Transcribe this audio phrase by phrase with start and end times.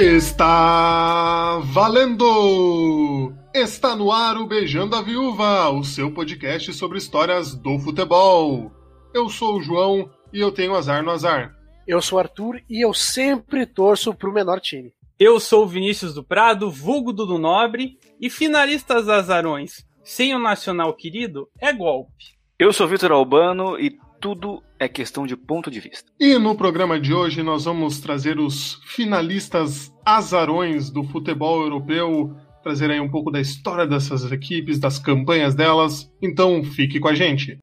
[0.00, 3.34] Está valendo!
[3.52, 8.70] Está no ar o Beijando a Viúva, o seu podcast sobre histórias do futebol.
[9.12, 11.52] Eu sou o João e eu tenho azar no azar.
[11.84, 14.94] Eu sou o Arthur e eu sempre torço pro menor time.
[15.18, 20.94] Eu sou o Vinícius do Prado, vulgo do Nobre, e finalistas azarões sem o nacional
[20.94, 22.38] querido é golpe.
[22.56, 26.10] Eu sou Vitor Albano e tudo é questão de ponto de vista.
[26.18, 32.90] E no programa de hoje nós vamos trazer os finalistas azarões do futebol europeu, trazer
[32.90, 36.10] aí um pouco da história dessas equipes, das campanhas delas.
[36.22, 37.58] Então fique com a gente.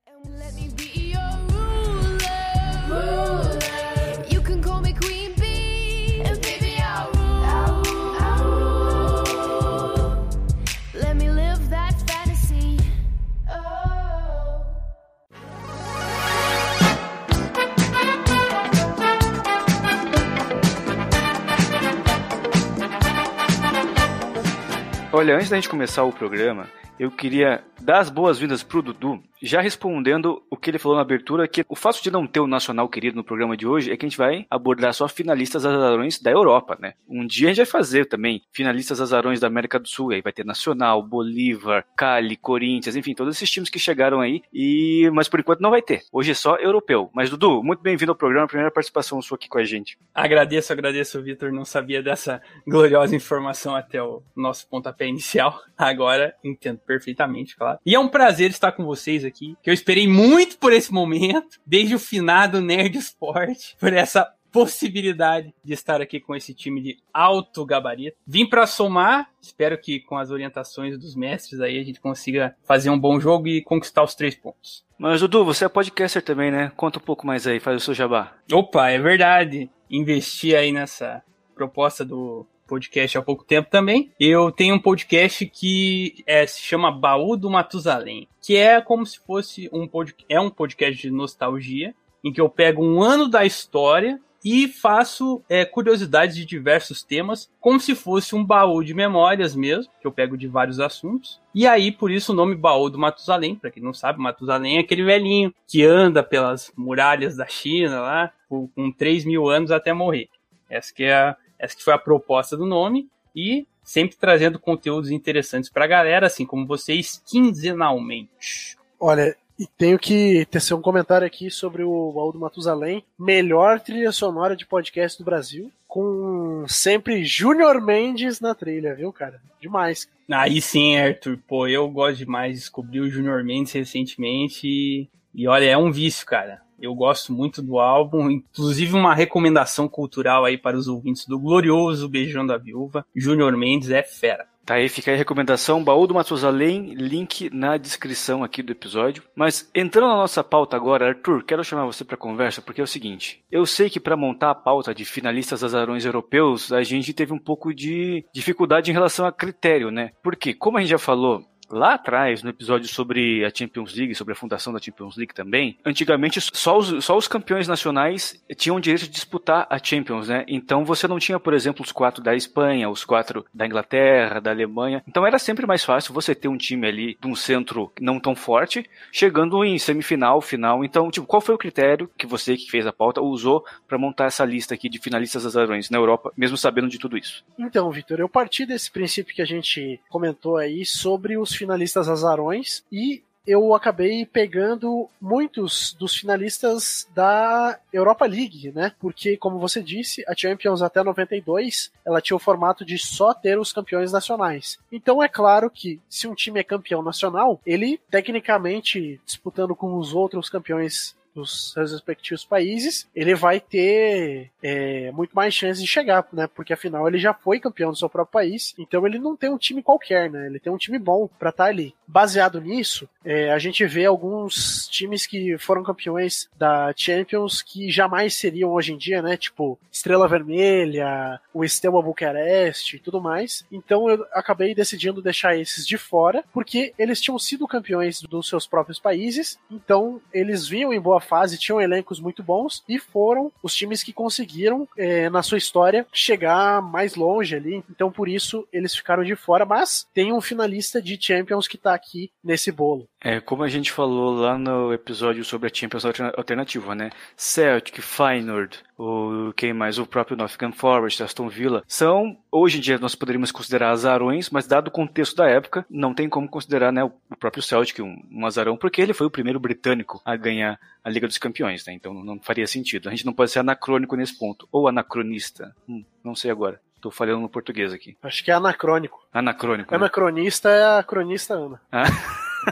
[25.17, 26.67] Olha, antes da gente começar o programa,
[26.99, 31.47] eu queria dar as boas-vindas pro Dudu, já respondendo o que ele falou na abertura,
[31.47, 34.03] que o fato de não ter o Nacional querido no programa de hoje é que
[34.03, 36.93] a gente vai abordar só finalistas azarões da Europa, né?
[37.07, 40.33] Um dia a gente vai fazer também finalistas azarões da América do Sul, aí vai
[40.33, 45.39] ter Nacional, Bolívar, Cali, Corinthians, enfim, todos esses times que chegaram aí, e mas por
[45.39, 46.01] enquanto não vai ter.
[46.11, 47.11] Hoje é só europeu.
[47.13, 49.95] Mas Dudu, muito bem-vindo ao programa, primeira participação sua aqui com a gente.
[50.13, 55.61] Agradeço, agradeço, Vitor, não sabia dessa gloriosa informação até o nosso pontapé inicial.
[55.77, 57.74] Agora entendo perfeitamente, claro.
[57.85, 61.59] E é um prazer estar com vocês aqui, que eu esperei muito por esse momento,
[61.65, 66.97] desde o finado Nerd Sport, por essa possibilidade de estar aqui com esse time de
[67.13, 68.15] alto gabarito.
[68.25, 72.89] Vim para somar, espero que com as orientações dos mestres aí a gente consiga fazer
[72.89, 74.85] um bom jogo e conquistar os três pontos.
[74.97, 76.71] Mas Dudu, você é podcaster também, né?
[76.77, 78.31] Conta um pouco mais aí, faz o seu jabá.
[78.49, 79.69] Opa, é verdade.
[79.89, 81.21] Investi aí nessa
[81.53, 84.11] proposta do podcast há pouco tempo também.
[84.19, 89.19] Eu tenho um podcast que é, se chama Baú do Matusalém, que é como se
[89.19, 91.93] fosse um podcast, é um podcast de nostalgia,
[92.23, 97.51] em que eu pego um ano da história e faço é, curiosidades de diversos temas,
[97.59, 101.41] como se fosse um baú de memórias mesmo, que eu pego de vários assuntos.
[101.53, 104.81] E aí, por isso, o nome Baú do Matusalém, para quem não sabe, Matusalém é
[104.81, 110.29] aquele velhinho que anda pelas muralhas da China lá, com 3 mil anos até morrer.
[110.69, 115.11] Essa que é a, essa que foi a proposta do nome e sempre trazendo conteúdos
[115.11, 118.77] interessantes para a galera, assim como vocês, quinzenalmente.
[118.99, 124.55] Olha, e tenho que tecer um comentário aqui sobre o Aldo Matusalém, melhor trilha sonora
[124.55, 129.41] de podcast do Brasil, com sempre Júnior Mendes na trilha, viu, cara?
[129.61, 130.09] Demais.
[130.29, 131.39] Aí sim, Arthur.
[131.47, 132.59] Pô, eu gosto demais.
[132.59, 136.61] Descobri o Júnior Mendes recentemente e, e olha, é um vício, cara.
[136.79, 142.09] Eu gosto muito do álbum, inclusive uma recomendação cultural aí para os ouvintes do glorioso
[142.09, 143.05] Beijão da Viúva.
[143.15, 144.47] Júnior Mendes é fera.
[144.65, 149.21] Tá aí, fica aí a recomendação, Baú do Matusalém, link na descrição aqui do episódio.
[149.35, 152.87] Mas entrando na nossa pauta agora, Arthur, quero chamar você para conversa porque é o
[152.87, 157.31] seguinte: eu sei que para montar a pauta de finalistas azarões europeus, a gente teve
[157.31, 160.09] um pouco de dificuldade em relação a critério, né?
[160.23, 164.33] Porque, como a gente já falou, Lá atrás, no episódio sobre a Champions League, sobre
[164.33, 168.81] a fundação da Champions League também, antigamente só os, só os campeões nacionais tinham o
[168.81, 170.45] direito de disputar a Champions, né?
[170.47, 174.51] Então você não tinha, por exemplo, os quatro da Espanha, os quatro da Inglaterra, da
[174.51, 175.03] Alemanha.
[175.07, 178.35] Então era sempre mais fácil você ter um time ali de um centro não tão
[178.35, 180.83] forte, chegando em semifinal, final.
[180.83, 184.25] Então, tipo, qual foi o critério que você que fez a pauta usou para montar
[184.25, 187.43] essa lista aqui de finalistas azarões na Europa, mesmo sabendo de tudo isso?
[187.57, 192.83] Então, Vitor, eu parti desse princípio que a gente comentou aí sobre os finalistas azarões
[192.91, 198.91] e eu acabei pegando muitos dos finalistas da Europa League, né?
[198.99, 203.59] Porque, como você disse, a Champions até 92 ela tinha o formato de só ter
[203.59, 204.79] os campeões nacionais.
[204.91, 210.13] Então é claro que se um time é campeão nacional, ele tecnicamente disputando com os
[210.13, 216.25] outros campeões dos seus respectivos países, ele vai ter é, muito mais chances de chegar,
[216.31, 216.47] né?
[216.47, 219.57] Porque afinal ele já foi campeão do seu próprio país, então ele não tem um
[219.57, 220.47] time qualquer, né?
[220.47, 221.93] Ele tem um time bom para estar tá ali.
[222.07, 228.35] Baseado nisso, é, a gente vê alguns times que foram campeões da Champions que jamais
[228.35, 229.35] seriam hoje em dia, né?
[229.35, 233.65] Tipo Estrela Vermelha, o Steaua Bucareste e tudo mais.
[233.71, 238.65] Então eu acabei decidindo deixar esses de fora, porque eles tinham sido campeões dos seus
[238.65, 243.75] próprios países, então eles vinham em boa fase tinham elencos muito bons e foram os
[243.75, 247.83] times que conseguiram, é, na sua história, chegar mais longe ali.
[247.89, 249.65] Então, por isso, eles ficaram de fora.
[249.65, 253.07] Mas tem um finalista de Champions que tá aqui nesse bolo.
[253.21, 257.09] É, como a gente falou lá no episódio sobre a Champions Alternativa, né?
[257.35, 259.97] Celtic, Feyenoord, o quem mais?
[259.97, 264.67] O próprio Nottingham Forest, Aston Villa, são, hoje em dia nós poderíamos considerar azarões, mas
[264.67, 268.45] dado o contexto da época, não tem como considerar né, o próprio Celtic um, um
[268.45, 271.93] azarão, porque ele foi o primeiro britânico a ganhar a Liga dos Campeões, né?
[271.93, 273.07] Então não faria sentido.
[273.07, 276.79] A gente não pode ser anacrônico nesse ponto, ou anacronista, hum, não sei agora.
[277.01, 278.17] Tô falando no português aqui.
[278.21, 279.25] Acho que é anacrônico.
[279.31, 279.91] Anacrônico.
[279.91, 279.97] Né?
[279.97, 281.81] Anacronista é a cronista Ana.
[281.91, 282.05] Ah.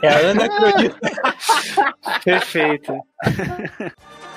[0.02, 1.00] É a anacronista.
[2.26, 2.94] Perfeito.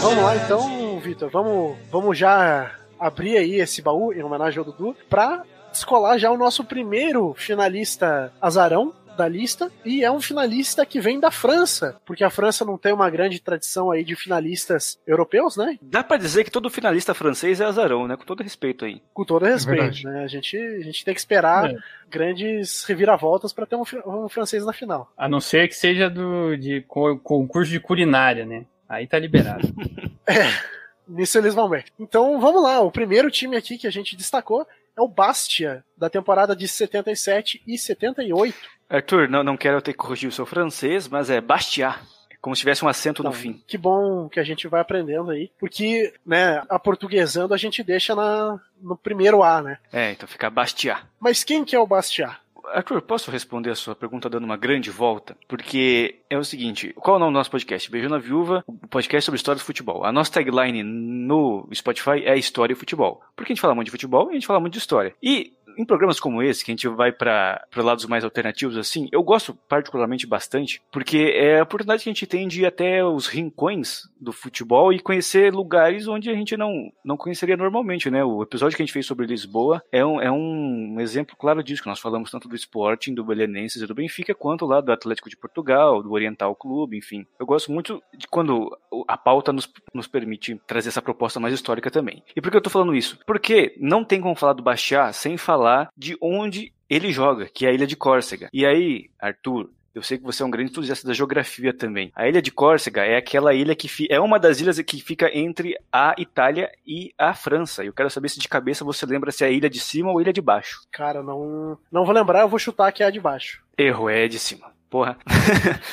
[0.00, 1.30] Vamos lá então, Vitor.
[1.30, 6.36] Vamos, vamos já abrir aí esse baú em homenagem ao Dudu para descolar já o
[6.36, 12.22] nosso primeiro finalista azarão da lista e é um finalista que vem da França, porque
[12.22, 15.78] a França não tem uma grande tradição aí de finalistas europeus, né?
[15.82, 18.16] Dá para dizer que todo finalista francês é azarão, né?
[18.16, 19.02] Com todo respeito aí.
[19.12, 20.24] Com todo respeito, é né?
[20.24, 21.76] A gente, a gente tem que esperar é.
[22.08, 25.10] grandes reviravoltas para ter um, um, francês na final.
[25.16, 28.64] A não ser que seja do de concurso de culinária, né?
[28.88, 29.66] Aí tá liberado.
[30.26, 30.76] é.
[31.08, 31.84] Nisso eles vão ver.
[31.98, 34.66] Então vamos lá, o primeiro time aqui que a gente destacou
[34.96, 38.56] é o Bastia, da temporada de 77 e 78.
[38.88, 41.94] Arthur, não, não quero ter que corrigir o seu francês, mas é Bastia.
[42.40, 43.60] Como se tivesse um acento no fim.
[43.66, 45.50] Que bom que a gente vai aprendendo aí.
[45.58, 49.78] Porque, né, a portuguesando a gente deixa na, no primeiro A, né?
[49.92, 50.98] É, então fica Bastia.
[51.18, 52.36] Mas quem que é o Bastia?
[52.72, 55.36] Arthur, posso responder a sua pergunta dando uma grande volta?
[55.48, 57.90] Porque é o seguinte, qual é o nome do nosso podcast?
[57.90, 60.04] Beijo na Viúva, o podcast sobre história do futebol.
[60.04, 63.22] A nossa tagline no Spotify é História e Futebol.
[63.34, 65.14] Porque a gente fala muito de futebol e a gente fala muito de história.
[65.22, 69.22] E em programas como esse, que a gente vai para lados mais alternativos assim, eu
[69.22, 73.26] gosto particularmente bastante, porque é a oportunidade que a gente tem de ir até os
[73.26, 78.24] rincões do futebol e conhecer lugares onde a gente não, não conheceria normalmente, né?
[78.24, 81.82] O episódio que a gente fez sobre Lisboa é um, é um exemplo claro disso,
[81.82, 85.28] que nós falamos tanto do Sporting, do Belenenses e do Benfica, quanto lá do Atlético
[85.28, 87.26] de Portugal, do Oriental Clube, enfim.
[87.38, 88.76] Eu gosto muito de quando
[89.06, 92.22] a pauta nos, nos permite trazer essa proposta mais histórica também.
[92.34, 93.18] E por que eu tô falando isso?
[93.26, 97.66] Porque não tem como falar do Baixá sem falar falar de onde ele joga, que
[97.66, 98.48] é a ilha de Córcega.
[98.52, 102.12] E aí, Arthur, eu sei que você é um grande entusiasta da geografia também.
[102.14, 105.76] A ilha de Córcega é aquela ilha que é uma das ilhas que fica entre
[105.92, 107.84] a Itália e a França.
[107.84, 110.18] Eu quero saber se de cabeça você lembra se é a ilha de cima ou
[110.18, 110.82] a ilha de baixo.
[110.92, 113.62] Cara, não, não vou lembrar, eu vou chutar que é a de baixo.
[113.76, 114.70] Erro, é de cima.
[114.88, 115.16] Porra.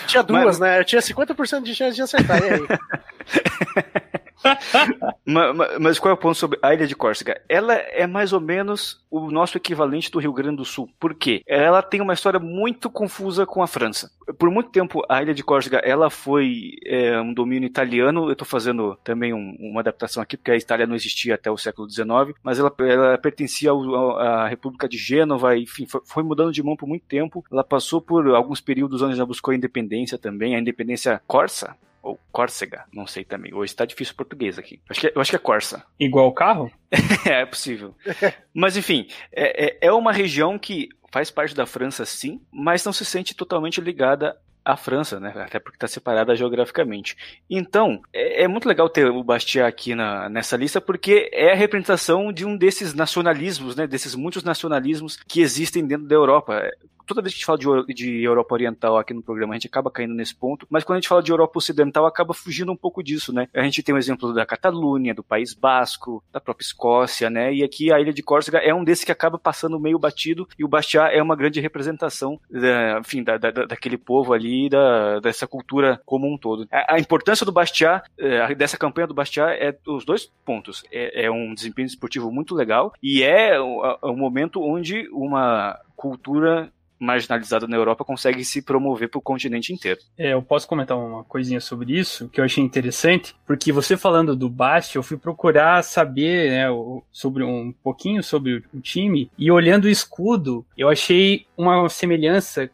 [0.06, 0.60] Tinha duas, Mas...
[0.60, 0.80] né?
[0.80, 2.40] Eu tinha 50% de chance de acertar.
[2.44, 2.62] E aí?
[5.26, 7.42] mas, mas, qual é o ponto sobre a Ilha de Córcega?
[7.48, 10.90] Ela é mais ou menos o nosso equivalente do Rio Grande do Sul.
[11.00, 11.42] Por quê?
[11.48, 14.12] Ela tem uma história muito confusa com a França.
[14.38, 18.26] Por muito tempo, a Ilha de Córcega ela foi é, um domínio italiano.
[18.28, 21.58] Eu estou fazendo também um, uma adaptação aqui, porque a Itália não existia até o
[21.58, 26.64] século XIX, mas ela, ela pertencia à República de Gênova, enfim, foi, foi, mudando de
[26.64, 27.44] mão por muito tempo.
[27.52, 32.20] Ela passou por alguns períodos onde já buscou a independência também, a independência corsa, ou
[32.32, 33.54] Córcega, não sei também.
[33.54, 34.82] Hoje tá difícil português aqui.
[34.90, 35.84] Acho que, é, eu acho que é Corsa.
[35.98, 36.70] Igual o carro?
[37.26, 37.96] é, possível.
[38.54, 42.92] mas enfim, é, é, é uma região que faz parte da França sim, mas não
[42.92, 44.36] se sente totalmente ligada
[44.66, 45.34] à França, né?
[45.36, 47.16] Até porque está separada geograficamente.
[47.50, 51.56] Então, é, é, muito legal ter o Bastia aqui na, nessa lista, porque é a
[51.56, 53.88] representação de um desses nacionalismos, né?
[53.88, 56.64] Desses muitos nacionalismos que existem dentro da Europa
[57.06, 59.68] toda vez que a gente fala de, de, Europa Oriental aqui no programa, a gente
[59.68, 62.76] acaba caindo nesse ponto, mas quando a gente fala de Europa Ocidental, acaba fugindo um
[62.76, 63.48] pouco disso, né?
[63.54, 67.54] A gente tem o exemplo da Catalunha, do País Basco, da própria Escócia, né?
[67.54, 70.64] E aqui a Ilha de Córcega é um desses que acaba passando meio batido, e
[70.64, 75.48] o Bastiat é uma grande representação, da, enfim, da, da, daquele povo ali, da, dessa
[75.48, 76.68] cultura como um todo.
[76.72, 80.84] A, a importância do Bastiat, é, dessa campanha do Bastiat, é os dois pontos.
[80.92, 87.68] É, é um desempenho esportivo muito legal, e é um momento onde uma cultura marginalizada
[87.68, 90.00] na Europa consegue se promover para o continente inteiro.
[90.18, 94.36] É, eu posso comentar uma coisinha sobre isso que eu achei interessante, porque você falando
[94.36, 96.68] do Bastia, eu fui procurar saber né,
[97.12, 102.70] sobre um pouquinho sobre o time e olhando o escudo, eu achei uma semelhança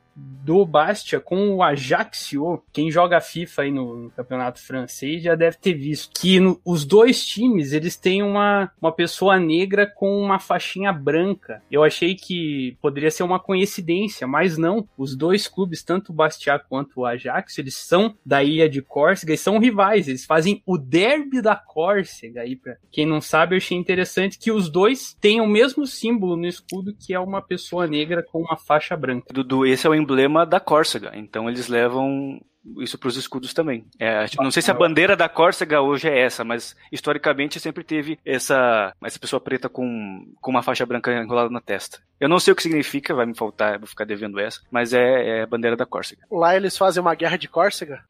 [0.49, 2.63] do Bastia com o Ajaccio.
[2.73, 6.85] Quem joga FIFA aí no, no campeonato francês já deve ter visto que no, os
[6.85, 11.61] dois times eles têm uma, uma pessoa negra com uma faixinha branca.
[11.69, 14.87] Eu achei que poderia ser uma coincidência, mas não.
[14.97, 19.33] Os dois clubes, tanto o Bastia quanto o Ajax, eles são da ilha de Córcega
[19.33, 20.07] e são rivais.
[20.07, 22.41] Eles fazem o derby da Córcega.
[22.41, 26.35] Aí, pra quem não sabe, eu achei interessante que os dois têm o mesmo símbolo
[26.35, 29.31] no escudo, que é uma pessoa negra com uma faixa branca.
[29.31, 31.11] Dudu, esse é o emblema da Córcega.
[31.13, 32.41] Então eles levam
[32.77, 33.85] isso para os escudos também.
[33.99, 38.19] É, não sei se a bandeira da Córcega hoje é essa, mas historicamente sempre teve
[38.25, 41.99] essa, essa pessoa preta com, com uma faixa branca enrolada na testa.
[42.19, 45.39] Eu não sei o que significa, vai me faltar, vou ficar devendo essa, mas é,
[45.39, 46.23] é a bandeira da Córcega.
[46.29, 48.03] Lá eles fazem uma guerra de Córcega?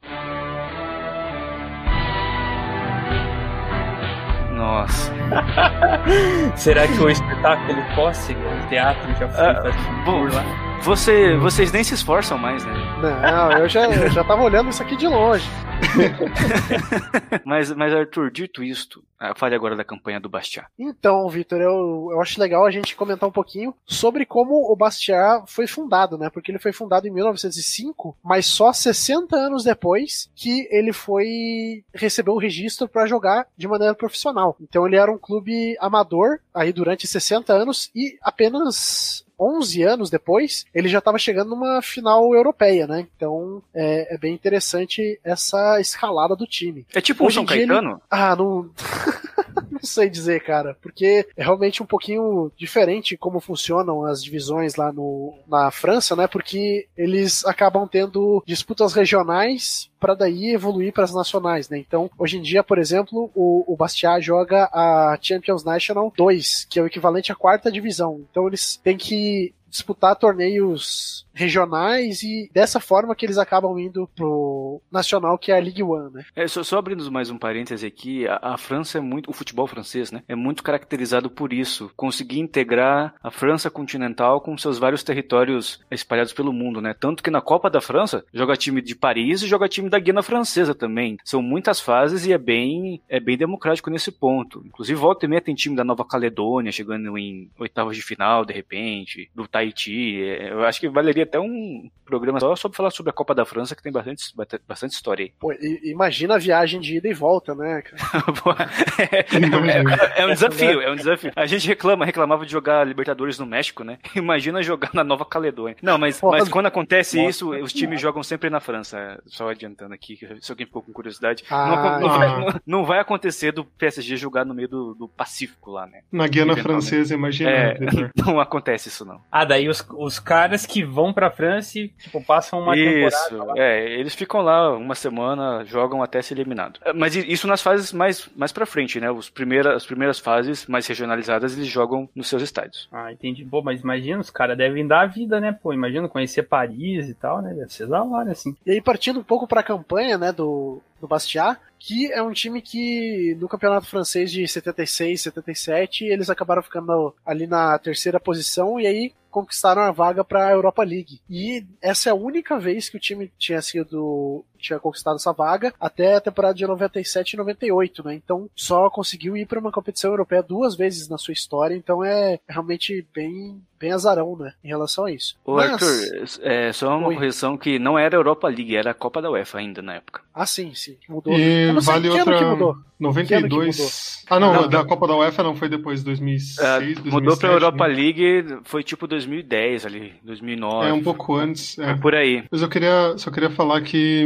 [4.52, 5.19] Nossa.
[6.56, 10.70] Será que o espetáculo Córcega, o teatro já foi ah, por lá?
[10.82, 12.72] Você, vocês nem se esforçam mais, né?
[13.02, 15.46] Não, eu já, eu já tava olhando isso aqui de longe.
[17.44, 20.66] mas, mas, Arthur, dito isto, ah, fale agora da campanha do Bastiat.
[20.78, 25.44] Então, Vitor, eu, eu acho legal a gente comentar um pouquinho sobre como o Bastiat
[25.46, 26.30] foi fundado, né?
[26.30, 32.34] Porque ele foi fundado em 1905, mas só 60 anos depois que ele foi recebeu
[32.34, 34.56] o registro para jogar de maneira profissional.
[34.60, 40.66] Então ele era um clube amador aí durante 60 anos e apenas 11 anos depois,
[40.74, 43.06] ele já estava chegando numa final europeia, né?
[43.16, 46.86] Então é, é, bem interessante essa escalada do time.
[46.92, 47.90] É tipo Hoje um São Caetano?
[47.92, 48.00] Ele...
[48.10, 48.70] Ah, não.
[49.70, 54.92] não sei dizer, cara, porque é realmente um pouquinho diferente como funcionam as divisões lá
[54.92, 56.26] no, na França, né?
[56.26, 61.78] Porque eles acabam tendo disputas regionais para daí evoluir para as nacionais, né?
[61.78, 66.78] Então, hoje em dia, por exemplo, o, o Bastia joga a Champions National 2, que
[66.78, 68.24] é o equivalente à quarta divisão.
[68.30, 74.80] Então, eles têm que disputar torneios regionais e dessa forma que eles acabam indo pro
[74.90, 76.24] nacional que é a Ligue 1, né?
[76.36, 79.66] É, só, só abrindo mais um parêntese aqui, a, a, França é muito, o futebol
[79.66, 85.02] francês, né, é muito caracterizado por isso, conseguir integrar a França continental com seus vários
[85.02, 86.94] territórios espalhados pelo mundo, né?
[86.98, 90.22] Tanto que na Copa da França joga time de Paris e joga time da Guiana
[90.22, 91.16] Francesa também.
[91.24, 94.62] São muitas fases e é bem é bem democrático nesse ponto.
[94.66, 98.52] Inclusive volta e meia tem time da Nova Caledônia chegando em oitavas de final de
[98.52, 100.22] repente, do Tahiti.
[100.22, 103.44] É, eu acho que valeria até um programa só sobre falar sobre a Copa da
[103.44, 104.34] França, que tem bastante,
[104.66, 105.32] bastante história aí.
[105.38, 105.52] Pô,
[105.84, 107.82] imagina a viagem de ida e volta, né?
[109.12, 111.32] é, é, um desafio, é um desafio.
[111.36, 113.98] A gente reclama, reclamava de jogar Libertadores no México, né?
[114.14, 115.76] Imagina jogar na Nova Caledônia.
[115.80, 117.30] Não, mas, mas quando acontece Nossa.
[117.30, 119.22] isso, os times jogam sempre na França.
[119.26, 121.44] Só adiantando aqui, se alguém ficou com curiosidade.
[121.48, 125.08] Ah, não, não, vai, não, não, vai, acontecer do PSG jogar no meio do, do
[125.08, 126.00] Pacífico lá, né?
[126.10, 127.50] Na Guiana Francesa, imagina.
[127.50, 127.78] É,
[128.16, 129.20] não acontece isso, não.
[129.30, 133.44] Ah, daí os, os caras que vão pra França e, tipo, passam uma isso, temporada.
[133.44, 133.54] Lá.
[133.56, 136.80] É, eles ficam lá uma semana, jogam até ser eliminado.
[136.84, 139.10] É, mas isso nas fases mais, mais pra frente, né?
[139.10, 142.88] Os primeira, as primeiras fases mais regionalizadas, eles jogam nos seus estádios.
[142.92, 143.44] Ah, entendi.
[143.44, 145.52] Pô, mas imagina, os caras devem dar a vida, né?
[145.52, 147.54] Pô, imagina conhecer Paris e tal, né?
[147.54, 148.56] Deve ser da hora, assim.
[148.64, 152.60] E aí, partindo um pouco pra campanha, né, do, do Bastiat, que é um time
[152.60, 158.86] que no campeonato francês de 76, 77, eles acabaram ficando ali na terceira posição e
[158.86, 161.20] aí conquistaram a vaga para a Europa League.
[161.28, 165.72] E essa é a única vez que o time tinha sido tinha conquistado essa vaga
[165.80, 168.14] até a temporada de 97 e 98, né?
[168.14, 172.38] Então só conseguiu ir para uma competição europeia duas vezes na sua história, então é
[172.48, 175.38] realmente bem bem azarão, né, em relação a isso.
[175.42, 175.72] Ô Mas...
[175.72, 177.14] Arthur, é só uma Oi.
[177.14, 180.20] correção que não era Europa League, era a Copa da UEFA ainda na época.
[180.34, 181.32] Ah, sim, sim, mudou.
[181.32, 182.38] E vale outra...
[182.38, 182.76] que mudou?
[183.00, 184.26] 92.
[184.28, 187.36] Ah, não, não, da Copa da UEFA não foi depois de 2006, uh, 2007, Mudou
[187.38, 187.94] pra Europa né?
[187.94, 190.86] League, foi tipo 2010 ali, 2009.
[190.86, 191.78] É, um pouco antes.
[191.78, 191.92] É.
[191.92, 191.94] é.
[191.94, 192.44] por aí.
[192.50, 194.22] Mas eu queria, só queria falar que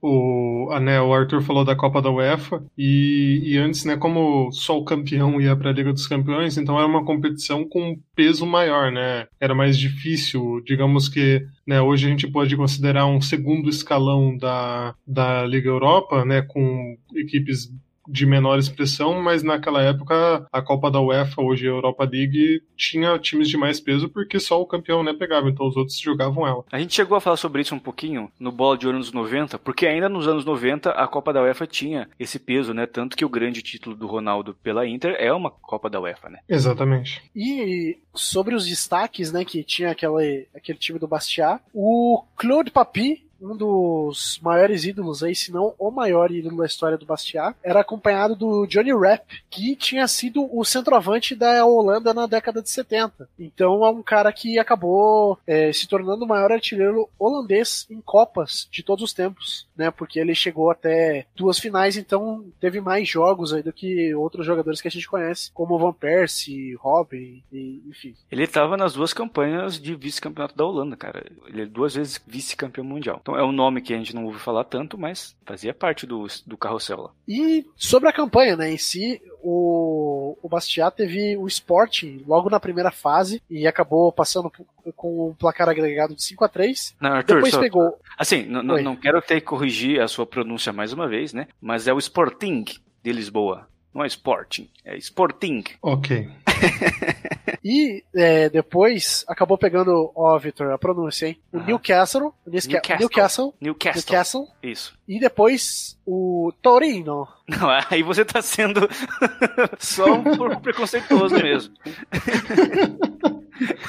[0.00, 4.50] o, a, né, o Arthur falou da Copa da UEFA e, e antes, né, como
[4.52, 8.92] só o campeão ia pra Liga dos Campeões, então era uma competição com peso maior,
[8.92, 9.26] né?
[9.40, 14.94] Era mais difícil, digamos que né, hoje a gente pode considerar um segundo escalão da,
[15.06, 17.70] da Liga Europa, né, com equipes
[18.08, 23.18] de menor expressão, mas naquela época a Copa da UEFA, hoje a Europa League, tinha
[23.18, 26.64] times de mais peso porque só o campeão né, pegava, então os outros jogavam ela.
[26.70, 29.58] A gente chegou a falar sobre isso um pouquinho no Bola de Ouro nos 90,
[29.58, 32.86] porque ainda nos anos 90 a Copa da UEFA tinha esse peso, né?
[32.86, 36.38] Tanto que o grande título do Ronaldo pela Inter é uma Copa da UEFA, né?
[36.48, 37.22] Exatamente.
[37.34, 43.24] E sobre os destaques, né, que tinha aquele, aquele time do Bastiat, o Claude Papi
[43.44, 47.80] um dos maiores ídolos aí, se não o maior ídolo da história do Bastiat, era
[47.80, 53.28] acompanhado do Johnny Rapp, que tinha sido o centroavante da Holanda na década de 70.
[53.38, 58.68] Então é um cara que acabou é, se tornando o maior artilheiro holandês em Copas
[58.70, 59.90] de todos os tempos, né?
[59.90, 64.80] Porque ele chegou até duas finais, então teve mais jogos aí do que outros jogadores
[64.80, 68.14] que a gente conhece, como Van Persie, Robin, e, enfim.
[68.30, 71.24] Ele estava nas duas campanhas de vice-campeonato da Holanda, cara.
[71.46, 73.18] Ele é duas vezes vice-campeão mundial.
[73.20, 76.26] Então é um nome que a gente não ouve falar tanto, mas fazia parte do,
[76.46, 77.10] do carrossel lá.
[77.28, 82.58] E sobre a campanha, né, em si, o, o Bastiat teve o Sporting logo na
[82.60, 84.50] primeira fase e acabou passando
[84.96, 87.98] com um placar agregado de 5 a 3 Não, Arthur, Depois só- pegou.
[88.18, 88.82] Assim, n- n- Oi.
[88.82, 91.46] não quero ter que corrigir a sua pronúncia mais uma vez, né?
[91.60, 92.64] Mas é o Sporting
[93.02, 93.68] de Lisboa.
[93.94, 95.62] Não é Sporting, é Sporting.
[95.80, 96.28] Ok.
[97.66, 101.40] E é, depois acabou pegando, ó, Victor, a pronúncia, hein?
[101.50, 101.66] O Aham.
[101.66, 102.98] Newcastle, Newcastle.
[102.98, 104.02] Newcastle, Newcastle.
[104.02, 104.94] Newcastle, Isso.
[105.08, 107.26] e depois o Torino.
[107.48, 108.86] Não, aí você tá sendo
[109.80, 111.74] só um pouco preconceituoso mesmo.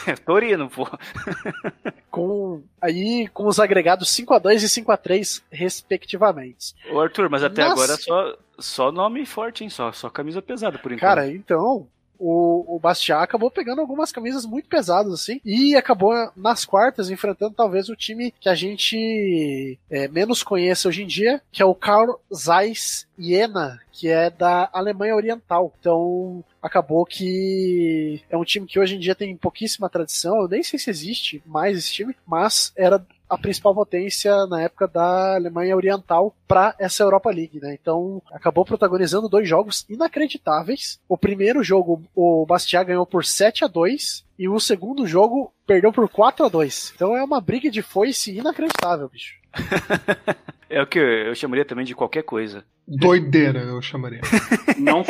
[0.08, 0.88] É Torino, pô.
[2.10, 6.74] Com, aí com os agregados 5 a 2 e 5 a 3 respectivamente.
[6.92, 7.74] Ô Arthur, mas até Nossa.
[7.74, 9.70] agora só, só nome forte, hein?
[9.70, 11.02] Só, só camisa pesada por enquanto.
[11.02, 11.88] Cara, então,
[12.20, 17.56] o, o Bastiat acabou pegando algumas camisas muito pesadas, assim, e acabou nas quartas enfrentando
[17.56, 21.76] talvez o time que a gente é, menos conhece hoje em dia, que é o
[21.76, 25.74] Karl Zeiss Jena, que é da Alemanha Oriental.
[25.80, 30.64] Então, acabou que é um time que hoje em dia tem pouquíssima tradição, eu nem
[30.64, 35.76] sei se existe mais esse time, mas era a principal potência na época da Alemanha
[35.76, 37.78] Oriental para essa Europa League, né?
[37.80, 41.00] Então acabou protagonizando dois jogos inacreditáveis.
[41.08, 45.92] O primeiro jogo o Bastiat ganhou por 7 a 2 e o segundo jogo perdeu
[45.92, 46.94] por 4 a 2.
[46.96, 49.36] Então é uma briga de foice inacreditável, bicho.
[50.68, 52.66] É o que eu chamaria também de qualquer coisa.
[52.88, 54.22] Doideira, eu chamaria.
[54.78, 55.06] Não,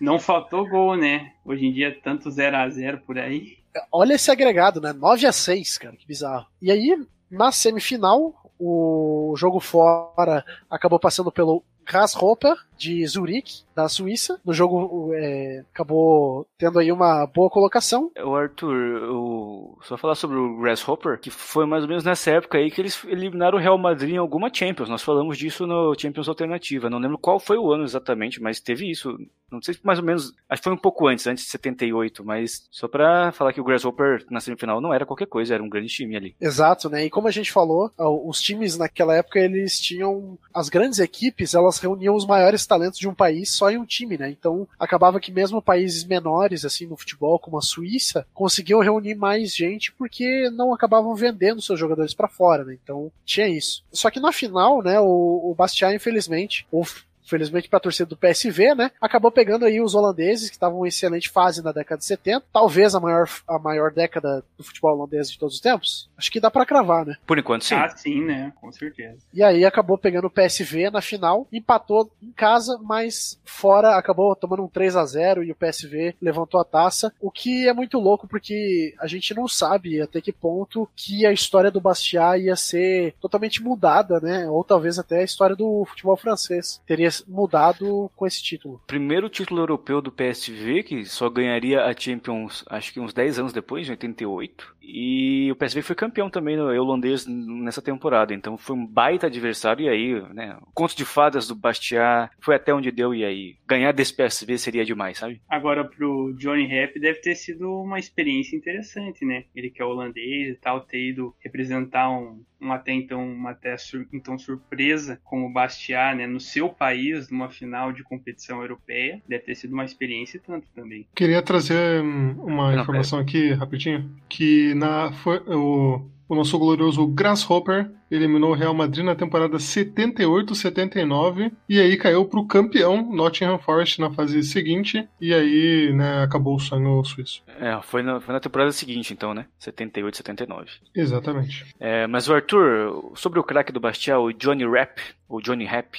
[0.00, 1.32] não faltou gol, né?
[1.44, 3.56] Hoje em dia, tanto 0 a 0 por aí.
[3.90, 4.92] Olha esse agregado, né?
[4.92, 6.46] 9 a 6, cara, que bizarro.
[6.60, 6.94] E aí,
[7.34, 14.40] na semifinal, o jogo fora acabou passando pelo Grasshopper de Zurique, da Suíça.
[14.44, 18.10] No jogo é, acabou tendo aí uma boa colocação.
[18.24, 22.70] O Arthur, só falar sobre o Grasshopper, que foi mais ou menos nessa época aí
[22.70, 24.88] que eles eliminaram o Real Madrid em alguma Champions.
[24.88, 26.90] Nós falamos disso no Champions Alternativa.
[26.90, 29.16] Não lembro qual foi o ano exatamente, mas teve isso.
[29.54, 30.34] Não sei se mais ou menos.
[30.48, 33.64] Acho que foi um pouco antes, antes de 78, mas só pra falar que o
[33.64, 36.36] Grasshopper na semifinal não era qualquer coisa, era um grande time ali.
[36.40, 37.04] Exato, né?
[37.04, 41.78] E como a gente falou, os times naquela época eles tinham as grandes equipes, elas
[41.78, 44.30] reuniam os maiores talentos de um país só em um time, né?
[44.30, 49.54] Então acabava que mesmo países menores assim no futebol, como a Suíça, conseguiam reunir mais
[49.54, 52.76] gente porque não acabavam vendendo seus jogadores para fora, né?
[52.82, 53.84] Então tinha isso.
[53.92, 56.84] Só que na final, né, o, o Bastiat infelizmente, ou
[57.24, 58.90] felizmente para a torcida do PSV, né?
[59.00, 62.94] Acabou pegando aí os holandeses que estavam em excelente fase na década de 70, talvez
[62.94, 66.08] a maior, a maior década do futebol holandês de todos os tempos.
[66.16, 67.16] Acho que dá para cravar, né?
[67.26, 67.74] Por enquanto, sim.
[67.74, 68.52] Ah, sim, né?
[68.60, 69.18] Com certeza.
[69.32, 74.62] E aí acabou pegando o PSV na final, empatou em casa, mas fora acabou tomando
[74.62, 78.26] um 3 a 0 e o PSV levantou a taça, o que é muito louco
[78.28, 83.14] porque a gente não sabe até que ponto que a história do Bastiat ia ser
[83.20, 84.48] totalmente mudada, né?
[84.48, 88.80] Ou talvez até a história do futebol francês teria mudado com esse título.
[88.86, 93.52] Primeiro título europeu do PSV, que só ganharia a Champions, acho que uns 10 anos
[93.52, 94.73] depois, em 88.
[94.86, 99.86] E o PSV foi campeão também no holandês nessa temporada, então foi um baita adversário.
[99.86, 103.14] E aí, né, conto de fadas do Bastiat foi até onde deu.
[103.14, 105.40] E aí, ganhar desse PSV seria demais, sabe?
[105.48, 109.44] Agora, pro Johnny Rapp deve ter sido uma experiência interessante, né?
[109.54, 113.76] Ele que é holandês e tal, ter ido representar um, um até então, uma até
[113.76, 116.26] sur, então surpresa como o Bastiat, né?
[116.26, 120.66] No seu país, numa final de competição europeia, deve ter sido uma experiência e tanto
[120.74, 121.06] também.
[121.14, 127.06] Queria trazer hum, uma Não, informação aqui, rapidinho, que na, foi, o, o nosso glorioso
[127.06, 134.00] Grasshopper eliminou o Real Madrid na temporada 78-79 e aí caiu pro campeão Nottingham Forest
[134.00, 137.42] na fase seguinte e aí, né, acabou o sonho suíço.
[137.60, 139.46] É, foi na, foi na temporada seguinte, então, né?
[139.58, 140.70] 78, 79.
[140.94, 141.66] Exatamente.
[141.80, 145.98] É, mas o Arthur, sobre o craque do Bastiat, o Johnny Rapp, ou Johnny Rapp,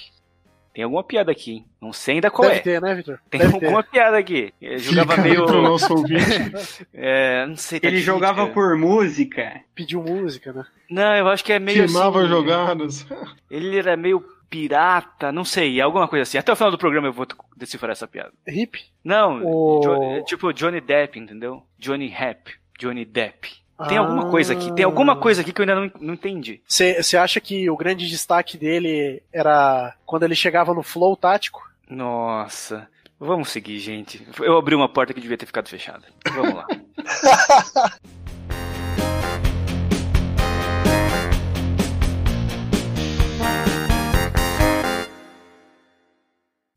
[0.75, 1.65] tem alguma piada aqui, hein?
[1.81, 2.63] Não sei ainda qual Deve é.
[2.63, 3.17] ter, né, Vitor?
[3.29, 4.53] Tem Deve alguma piada aqui.
[4.61, 5.45] Ele jogava Fica meio.
[5.45, 6.25] pro nosso ouvinte.
[6.93, 7.79] É, não sei.
[7.79, 8.53] tá Ele jogava cara.
[8.53, 9.61] por música.
[9.73, 10.65] Pediu música, né?
[10.89, 11.85] Não, eu acho que é meio.
[11.85, 13.07] Queimava assim, jogadas.
[13.49, 16.37] Ele era meio pirata, não sei, alguma coisa assim.
[16.37, 17.25] Até o final do programa eu vou
[17.57, 18.31] decifrar essa piada.
[18.47, 18.79] Hip.
[19.03, 21.63] Não, O- Jo- é tipo Johnny Depp, entendeu?
[21.79, 23.49] Johnny Rapp, Johnny Depp.
[23.89, 26.61] Tem alguma coisa aqui, tem alguma coisa aqui que eu ainda não, não entendi.
[26.65, 31.61] Você acha que o grande destaque dele era quando ele chegava no flow tático?
[31.89, 32.87] Nossa.
[33.19, 34.25] Vamos seguir, gente.
[34.39, 36.03] Eu abri uma porta que devia ter ficado fechada.
[36.33, 36.65] Vamos lá.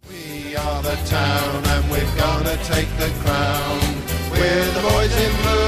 [0.09, 3.79] We are the town and we're gonna take the crown.
[4.31, 5.68] We're the boys in blue.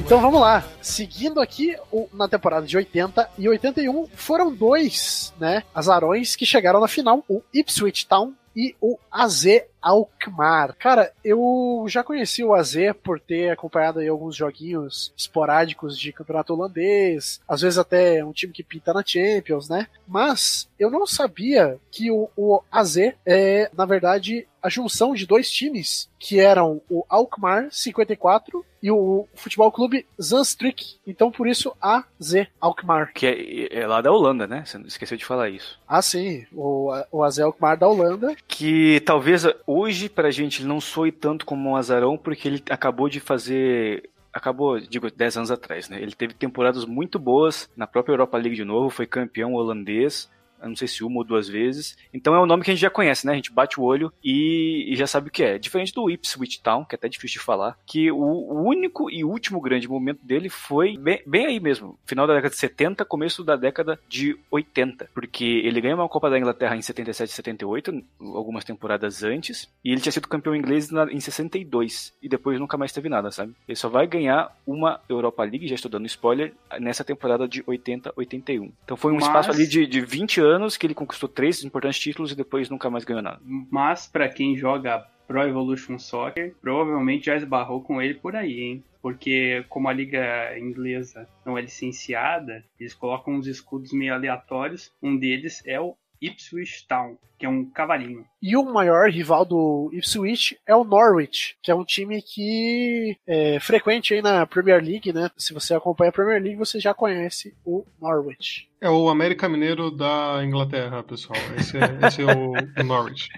[0.00, 0.64] Então vamos lá.
[0.82, 6.80] Seguindo aqui o- na temporada de 80 e 81, foram dois, né, azarões que chegaram
[6.80, 9.44] na final, o Ipswich Town e o AZ
[9.80, 10.74] Alkmaar.
[10.78, 16.52] Cara, eu já conheci o AZ por ter acompanhado aí alguns joguinhos esporádicos de campeonato
[16.52, 19.86] holandês, às vezes até um time que pinta na Champions, né?
[20.06, 25.50] Mas eu não sabia que o, o AZ é, na verdade, a junção de dois
[25.50, 30.96] times que eram o Alkmaar 54 e o Futebol Clube Zandstrik.
[31.06, 33.12] Então por isso AZ Alkmaar.
[33.14, 33.26] Que
[33.72, 34.64] é, é lá da Holanda, né?
[34.64, 35.78] Você esqueceu de falar isso.
[35.86, 38.34] Ah, sim, o, o AZ Alkmaar da Holanda.
[38.46, 43.08] Que talvez hoje pra gente ele não soe tanto como um azarão, porque ele acabou
[43.08, 44.08] de fazer.
[44.32, 46.00] Acabou, digo, 10 anos atrás, né?
[46.00, 50.30] Ele teve temporadas muito boas na própria Europa League de novo, foi campeão holandês.
[50.62, 51.96] Não sei se uma ou duas vezes.
[52.12, 53.32] Então é um nome que a gente já conhece, né?
[53.32, 55.58] A gente bate o olho e, e já sabe o que é.
[55.58, 59.24] Diferente do Ipswich Town, que é até difícil de falar, que o, o único e
[59.24, 61.98] último grande momento dele foi bem, bem aí mesmo.
[62.06, 65.10] Final da década de 70, começo da década de 80.
[65.14, 69.68] Porque ele ganhou uma Copa da Inglaterra em 77 e 78, algumas temporadas antes.
[69.84, 72.12] E ele tinha sido campeão inglês na, em 62.
[72.22, 73.52] E depois nunca mais teve nada, sabe?
[73.66, 78.70] Ele só vai ganhar uma Europa League, já estou dando spoiler, nessa temporada de 80-81.
[78.84, 80.47] Então foi um Mas- espaço ali de, de 20 anos
[80.78, 83.40] que ele conquistou três importantes títulos e depois nunca mais ganhou nada.
[83.70, 88.84] Mas pra quem joga Pro Evolution Soccer, provavelmente já esbarrou com ele por aí, hein?
[89.02, 94.90] Porque como a liga inglesa não é licenciada, eles colocam uns escudos meio aleatórios.
[95.02, 98.24] Um deles é o Ipswich Town, que é um cavalinho.
[98.42, 103.60] E o maior rival do Ipswich é o Norwich, que é um time que é
[103.60, 105.30] frequente aí na Premier League, né?
[105.36, 108.68] Se você acompanha a Premier League, você já conhece o Norwich.
[108.80, 111.38] É o América Mineiro da Inglaterra, pessoal.
[111.56, 113.28] Esse é, esse é o, o Norwich.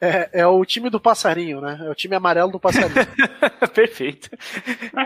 [0.00, 1.78] É, é o time do passarinho, né?
[1.82, 2.94] É o time amarelo do passarinho.
[3.74, 4.30] Perfeito.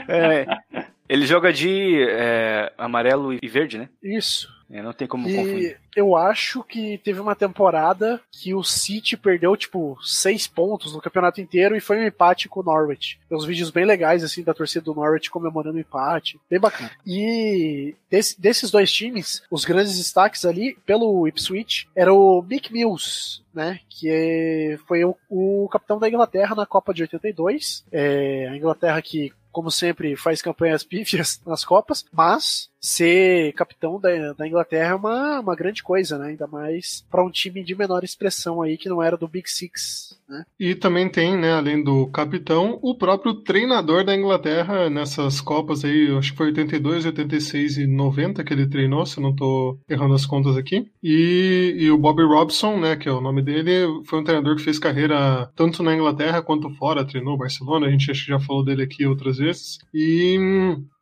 [0.08, 0.46] É,
[1.12, 3.88] ele joga de é, amarelo e verde, né?
[4.02, 4.48] Isso.
[4.72, 5.80] É, não tem como E confundir.
[5.96, 11.40] eu acho que teve uma temporada que o City perdeu, tipo, seis pontos no campeonato
[11.40, 13.18] inteiro e foi um empate com o Norwich.
[13.28, 16.38] Tem uns vídeos bem legais, assim, da torcida do Norwich comemorando o empate.
[16.48, 16.88] Bem bacana.
[17.04, 23.42] E desse- desses dois times, os grandes destaques ali, pelo Ipswich, era o Mick Mills,
[23.52, 23.80] né?
[23.88, 27.84] Que é- foi o, o capitão da Inglaterra na Copa de 82.
[27.90, 34.32] É, a Inglaterra que como sempre, faz campanhas pífias nas Copas, mas ser capitão da,
[34.32, 36.28] da Inglaterra é uma, uma grande coisa, né?
[36.28, 40.18] Ainda mais para um time de menor expressão aí que não era do Big Six,
[40.58, 46.14] E também tem, né, além do capitão, o próprio treinador da Inglaterra nessas Copas aí,
[46.16, 50.26] acho que foi 82, 86 e 90 que ele treinou, se não tô errando as
[50.26, 50.86] contas aqui.
[51.02, 54.62] E, e o Bobby Robson, né, que é o nome dele, foi um treinador que
[54.62, 58.64] fez carreira tanto na Inglaterra quanto fora, treinou Barcelona, a gente acho que já falou
[58.64, 59.78] dele aqui outras vezes.
[59.92, 60.38] E,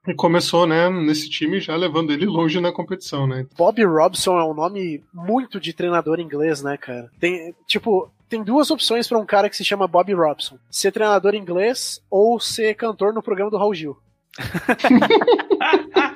[0.07, 3.47] e começou, né, nesse time já levando ele longe na competição, né?
[3.57, 7.11] Bob Robson é um nome muito de treinador inglês, né, cara?
[7.19, 11.35] Tem, tipo, tem duas opções para um cara que se chama Bob Robson: ser treinador
[11.35, 13.97] inglês ou ser cantor no programa do Raul Gil.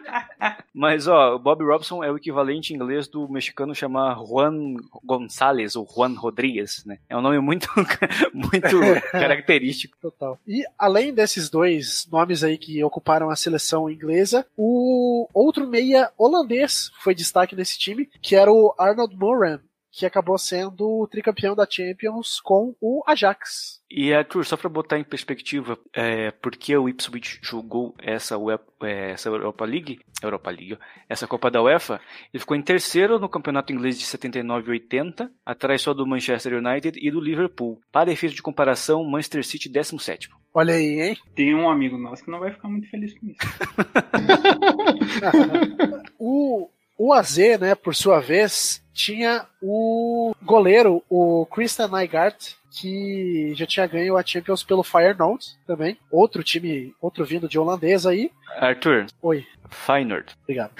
[0.74, 5.76] Mas, ó, o Bob Robson é o equivalente em inglês do mexicano chamar Juan González
[5.76, 6.98] ou Juan Rodrigues, né?
[7.08, 7.68] É um nome muito,
[8.32, 8.78] muito
[9.10, 9.96] característico.
[10.00, 10.38] Total.
[10.46, 16.90] E além desses dois nomes aí que ocuparam a seleção inglesa, o outro meia holandês
[17.00, 19.60] foi destaque nesse time, que era o Arnold Moran,
[19.92, 23.82] que acabou sendo o tricampeão da Champions com o Ajax.
[23.90, 28.36] E, Arthur, só pra botar em perspectiva, é, por que o Ipswich jogou essa,
[28.84, 32.00] é, essa Europa League, Europa League, essa Copa da UEFA,
[32.32, 36.54] ele ficou em terceiro no campeonato inglês de 79 e 80, atrás só do Manchester
[36.54, 37.78] United e do Liverpool.
[37.92, 41.16] Para efeito de comparação, Manchester City 17 Olha aí, hein?
[41.34, 43.38] Tem um amigo nosso que não vai ficar muito feliz com isso.
[46.18, 46.68] o,
[47.04, 53.88] o AZ, né, por sua vez, tinha o goleiro, o Christian Nygaard, que já tinha
[53.88, 55.98] ganho a Champions pelo Feyenoord também.
[56.12, 58.30] Outro time, outro vindo de holandês aí.
[58.56, 60.32] Arthur, Oi, Feyenoord.
[60.44, 60.70] obrigado.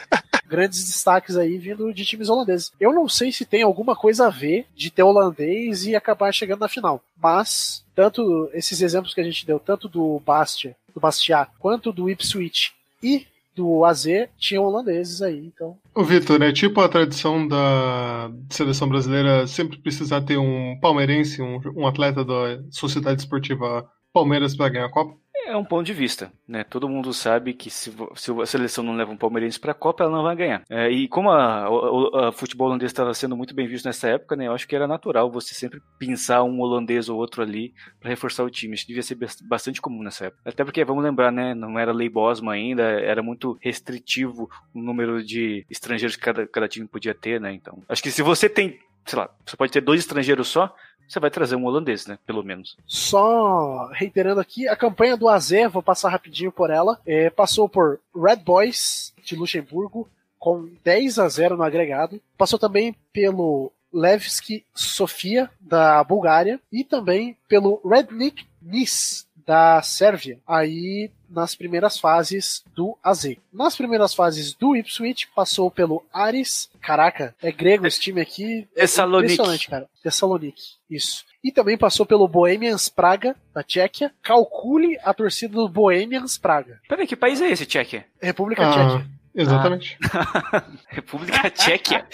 [0.48, 2.72] grandes destaques aí vindo de times holandeses.
[2.80, 6.60] Eu não sei se tem alguma coisa a ver de ter holandês e acabar chegando
[6.60, 11.48] na final, mas tanto esses exemplos que a gente deu, tanto do Bastia, do Bastia,
[11.58, 13.26] quanto do Ipswich e
[13.56, 15.78] do AZ tinham holandeses aí, então.
[15.94, 21.58] O Vitor, é tipo a tradição da seleção brasileira sempre precisar ter um palmeirense, um,
[21.74, 25.14] um atleta da Sociedade Esportiva Palmeiras para ganhar a Copa?
[25.46, 26.64] É um ponto de vista, né?
[26.64, 30.04] Todo mundo sabe que se, se a seleção não leva um palmeirense para a Copa,
[30.04, 30.64] ela não vai ganhar.
[30.70, 34.34] É, e como a, a, a futebol holandês estava sendo muito bem visto nessa época,
[34.34, 34.46] né?
[34.46, 38.42] Eu acho que era natural você sempre pensar um holandês ou outro ali para reforçar
[38.42, 38.74] o time.
[38.74, 40.40] Isso devia ser bastante comum nessa época.
[40.46, 41.54] Até porque, vamos lembrar, né?
[41.54, 46.66] Não era lei Bosma ainda, era muito restritivo o número de estrangeiros que cada, cada
[46.66, 47.52] time podia ter, né?
[47.52, 50.74] Então, acho que se você tem sei lá, você pode ter dois estrangeiros só,
[51.08, 52.18] você vai trazer um holandês, né?
[52.26, 52.76] Pelo menos.
[52.86, 58.00] Só reiterando aqui, a campanha do AZ, vou passar rapidinho por ela, é, passou por
[58.14, 62.20] Red Boys de Luxemburgo, com 10 a 0 no agregado.
[62.36, 70.38] Passou também pelo Levski Sofia, da Bulgária, e também pelo Rednik Nis, da Sérvia.
[70.46, 73.36] Aí nas primeiras fases do AZ.
[73.52, 76.70] Nas primeiras fases do Ipswich, passou pelo Ares.
[76.80, 78.66] Caraca, é grego esse time aqui.
[78.76, 79.34] É Thessaloniki.
[79.34, 79.88] Impressionante, cara.
[80.02, 81.24] Thessaloniki, isso.
[81.42, 84.12] E também passou pelo Bohemians Praga, da Tchequia.
[84.22, 86.80] Calcule a torcida do Bohemians Praga.
[86.88, 88.04] Peraí, que país é esse, Tchequia?
[88.20, 89.10] República Ah, Tcheca.
[89.36, 89.98] Exatamente.
[90.88, 92.06] República Tchequia.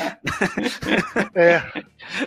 [1.35, 1.63] É,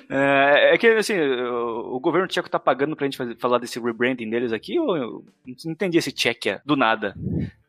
[0.10, 3.80] É, é que, assim, o, o governo tcheco tá pagando pra gente fazer- falar desse
[3.80, 5.24] rebranding deles aqui, ou eu
[5.66, 7.14] não entendi esse Tchequia do nada.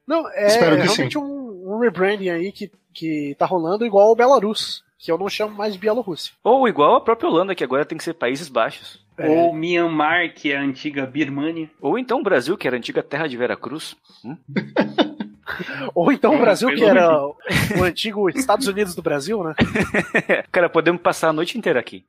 [0.06, 4.16] não, é Espero que realmente um, um rebranding aí que, que tá rolando igual o
[4.16, 6.32] Belarus, que eu não chamo mais de Bielorrússia.
[6.44, 9.04] Ou igual a própria Holanda, que agora tem que ser Países Baixos.
[9.18, 9.26] É.
[9.28, 11.70] Ou Myanmar, que é a antiga Birmania.
[11.80, 13.96] Ou então o Brasil, que era a antiga terra de Veracruz.
[14.24, 14.36] Hum?
[15.94, 19.54] Ou então o É, Brasil, que era o antigo Estados Unidos do Brasil, né?
[20.50, 22.04] Cara, podemos passar a noite inteira aqui.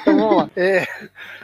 [0.00, 0.50] Então vamos lá.
[0.56, 0.86] É,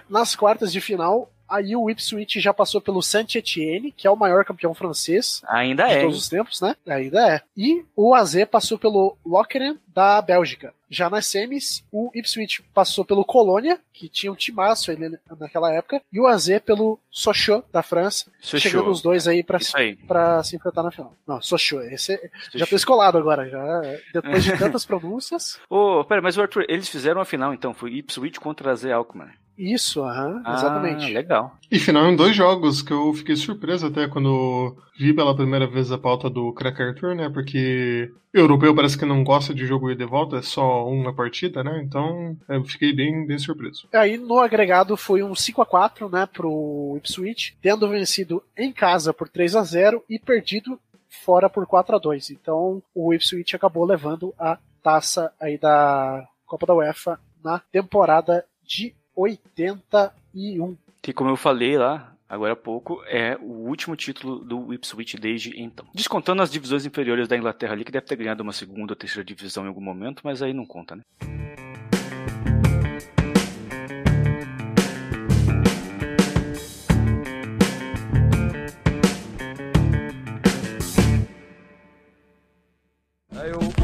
[0.08, 4.44] nas quartas de final, aí o Ipswich já passou pelo Saint-Etienne, que é o maior
[4.44, 6.00] campeão francês Ainda de é.
[6.02, 6.74] todos os tempos, né?
[6.86, 7.40] Ainda é.
[7.56, 10.72] E o AZ passou pelo Lokeren da Bélgica.
[10.90, 16.02] Já nas semis, o Ipswich passou pelo Colônia, que tinha um timaço ele naquela época,
[16.12, 18.60] e o AZ pelo Sochaux da França, Sochaux.
[18.62, 19.94] chegando os dois aí pra, Isso aí.
[19.94, 21.14] pra se enfrentar na final.
[21.26, 22.72] Não, Sochaux, esse é- já tô Sochaux.
[22.72, 23.80] escolado agora, já
[24.12, 25.60] depois de tantas pronúncias.
[25.70, 29.34] Ô, pera, mas o Arthur, eles fizeram a final então, foi Ipswich contra Z Alkmaar.
[29.58, 31.12] Isso, aham, Ah, exatamente.
[31.12, 31.54] legal.
[31.70, 35.92] E final em dois jogos, que eu fiquei surpreso até quando vi pela primeira vez
[35.92, 37.28] a pauta do Crack Arthur, né?
[37.28, 41.82] Porque europeu parece que não gosta de jogo e volta, é só uma partida, né?
[41.82, 43.88] Então eu fiquei bem, bem surpreso.
[43.92, 49.12] Aí no agregado foi um 5 a 4 né, pro Ipswich, tendo vencido em casa
[49.12, 50.78] por 3 a 0 e perdido
[51.24, 56.66] fora por 4 a 2 Então o Ipswich acabou levando a taça aí da Copa
[56.66, 60.76] da UEFA na temporada de 81.
[61.02, 65.60] Que como eu falei lá, agora há pouco, é o último título do Ipswich desde
[65.60, 65.84] então.
[65.92, 69.24] Descontando as divisões inferiores da Inglaterra ali, que deve ter ganhado uma segunda ou terceira
[69.24, 71.02] divisão em algum momento, mas aí não conta, né?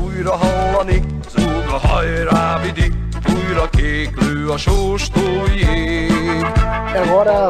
[0.02, 2.92] újra hallani, zúg a haj rávidi,
[3.28, 5.25] újra kéklő a sóstójé.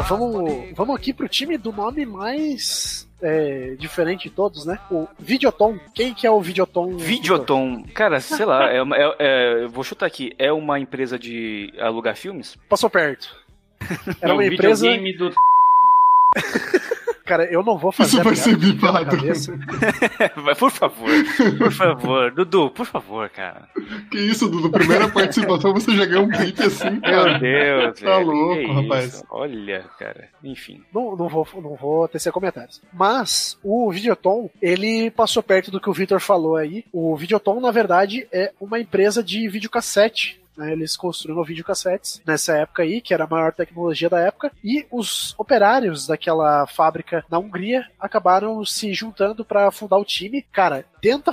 [0.08, 4.78] Vamos, vamos aqui pro time do nome mais é, diferente de todos, né?
[4.90, 5.78] O Videoton.
[5.94, 6.96] Quem que é o Videoton?
[6.96, 11.18] Videoton, cara, sei lá, é, uma- é- é- eu vou chutar aqui, é uma empresa
[11.18, 12.56] de alugar filmes?
[12.68, 13.34] Passou perto.
[14.20, 14.86] Era É uma o empresa.
[14.88, 15.34] videogame do
[17.26, 19.16] Cara, eu não vou fazer Isso vai ser bipado.
[20.58, 21.10] por favor,
[21.58, 23.68] por favor, Dudu, por favor, cara.
[24.10, 24.70] Que isso, Dudu?
[24.70, 27.38] Primeira participação você já ganhou um beat assim, Meu cara.
[27.38, 29.04] Deus, Tá velho, louco, que rapaz.
[29.14, 29.24] isso?
[29.30, 30.82] Olha, cara, enfim.
[30.94, 32.80] Não, não, vou, não vou tecer comentários.
[32.92, 36.84] Mas o Videoton, ele passou perto do que o Victor falou aí.
[36.92, 40.40] O Videoton, na verdade, é uma empresa de videocassete.
[40.56, 40.72] Né?
[40.72, 44.50] Eles construíram videocassetes nessa época aí, que era a maior tecnologia da época.
[44.62, 50.42] E os operários daquela fábrica na Hungria acabaram se juntando para fundar o time.
[50.52, 51.32] Cara, tenta.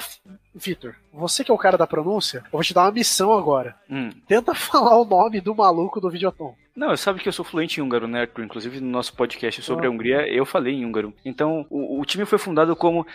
[0.56, 3.76] Victor, você que é o cara da pronúncia, eu vou te dar uma missão agora.
[3.90, 4.12] Hum.
[4.28, 6.56] Tenta falar o nome do maluco do Videoton.
[6.76, 8.44] Não, sabe que eu sou fluente em húngaro, né, Arthur?
[8.46, 9.90] Inclusive no nosso podcast sobre Ah.
[9.90, 11.14] a Hungria, eu falei em húngaro.
[11.26, 13.06] Então, o, o time foi fundado como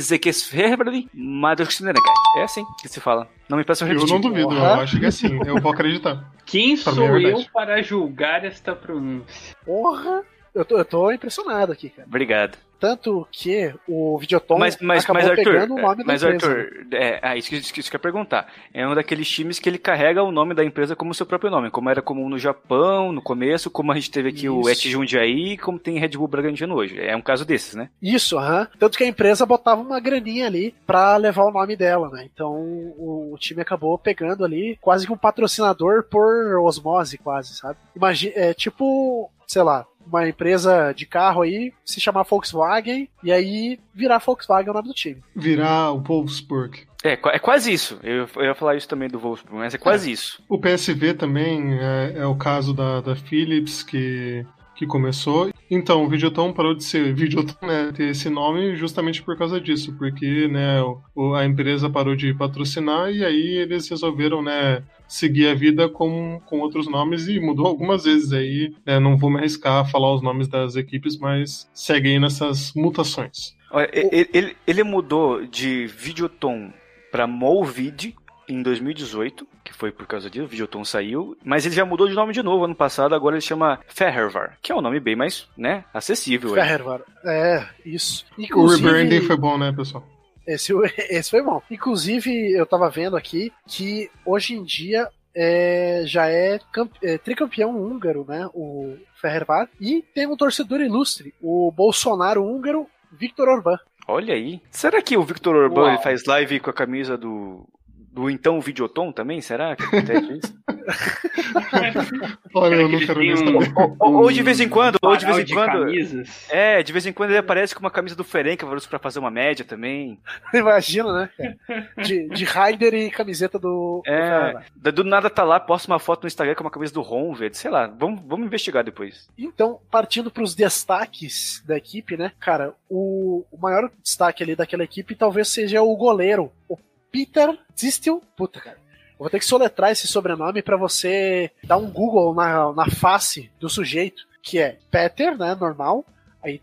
[0.00, 2.12] Zekesferbrali Madrosneregai.
[2.38, 3.28] É assim que se fala.
[3.48, 4.12] Não me peçam Eu repetir.
[4.12, 6.32] não duvido, eu acho que é assim, eu vou acreditar.
[6.44, 7.42] Quem Pra sou é verdade.
[7.44, 9.56] eu para julgar esta pronúncia?
[9.64, 10.22] Porra!
[10.54, 12.08] Eu tô, eu tô impressionado aqui, cara.
[12.08, 12.56] Obrigado.
[12.78, 16.54] Tanto que o Videoton Mas, mas, acabou mas Arthur, pegando o nome mas da empresa.
[16.54, 16.62] né?
[16.62, 18.52] Arthur, é, ah, isso, que, isso que eu ia perguntar.
[18.72, 21.70] É um daqueles times que ele carrega o nome da empresa como seu próprio nome,
[21.70, 24.70] como era comum no Japão, no começo, como a gente teve aqui o Isso.
[24.70, 27.00] Et Jundiaí, como tem Red Bull Bragantino hoje.
[27.00, 27.88] É um caso desses, né?
[28.00, 28.68] Isso, aham.
[28.78, 32.28] Tanto que a empresa botava uma graninha ali pra levar o nome dela, né?
[32.32, 37.78] Então o, o time acabou pegando ali quase que um patrocinador por osmose, quase, sabe?
[37.94, 43.78] Imagina, é tipo, sei lá, uma empresa de carro aí se chamar Volkswagen e aí
[43.94, 45.22] virar Volkswagen o nome do time.
[45.34, 46.86] Virar o Wolfsburg.
[47.04, 47.98] É, é quase isso.
[48.02, 50.42] Eu, eu ia falar isso também do Wolfsburg, mas é quase isso.
[50.48, 55.50] O PSV também é, é o caso da, da Philips que, que começou.
[55.70, 59.92] Então, o Videoton parou de ser Videoton, né, ter esse nome justamente por causa disso,
[59.98, 60.80] porque né,
[61.14, 66.40] o- a empresa parou de patrocinar e aí eles resolveram né, seguir a vida com,
[66.46, 68.74] com outros nomes e mudou algumas vezes aí.
[68.84, 72.72] né, não vou me arriscar a falar os nomes das equipes, mas segue aí nessas
[72.74, 73.54] mutações.
[73.70, 76.72] Olha, ele, ele, ele mudou de Videoton
[77.10, 78.14] pra Molvid
[78.48, 82.14] em 2018, que foi por causa disso, o Videoton saiu, mas ele já mudou de
[82.14, 85.48] nome de novo ano passado, agora ele chama Ferrovar, que é um nome bem mais,
[85.56, 86.54] né, acessível.
[86.54, 86.82] Ferrer,
[87.24, 88.24] é, isso.
[88.36, 90.06] O Inclusive, rebranding foi bom, né, pessoal?
[90.46, 90.72] Esse,
[91.10, 91.60] esse foi bom.
[91.70, 96.58] Inclusive, eu tava vendo aqui que hoje em dia é, já é,
[97.02, 98.48] é tricampeão húngaro, né?
[98.54, 99.46] O Ferrer
[99.80, 103.78] E tem um torcedor ilustre, o Bolsonaro húngaro, Victor Orbán.
[104.08, 104.62] Olha aí.
[104.70, 107.68] Será que o Victor Orbán faz live com a camisa do,
[108.12, 109.40] do então Videoton também?
[109.40, 110.56] Será que acontece isso?
[112.54, 115.44] Olha, eu não quero um- ou, ou de vez em quando, ou de vez em
[115.44, 115.70] de quando.
[115.70, 116.46] camisas.
[116.50, 119.30] É, de vez em quando ele aparece com uma camisa do Ferencváros pra fazer uma
[119.30, 120.18] média também.
[120.54, 121.56] Imagina, né?
[122.02, 125.98] De, de Raider e camiseta do, do É, da- do nada tá lá, posta uma
[125.98, 129.28] foto no Instagram com uma camisa do Honved, sei lá, vamos, vamos investigar depois.
[129.36, 132.32] Então, partindo para os destaques da equipe, né?
[132.40, 136.76] Cara, o, o maior destaque ali daquela equipe talvez seja o goleiro, o
[137.10, 138.22] Peter Zistel.
[138.36, 138.76] Puta, cara.
[139.18, 143.50] Eu vou ter que soletrar esse sobrenome para você dar um Google na, na face
[143.58, 145.54] do sujeito, que é Peter, né?
[145.58, 146.04] Normal.
[146.42, 146.60] Aí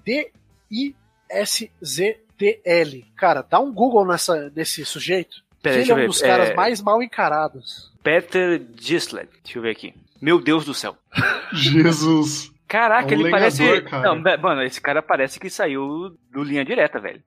[1.83, 3.05] D-I-S-Z-T-L.
[3.15, 5.37] Cara, dá um Google nessa, nesse sujeito.
[5.61, 6.07] Pera, ele é um ver.
[6.07, 7.91] dos caras É, mais mal encarados.
[8.03, 9.93] Peter Gisled, deixa eu ver aqui.
[10.21, 10.95] Meu Deus do céu.
[11.53, 12.51] Jesus.
[12.67, 13.81] Caraca, É um ele parece.
[13.83, 14.15] cara.
[14.15, 17.21] Não, mano, esse cara parece que saiu do linha direta, velho.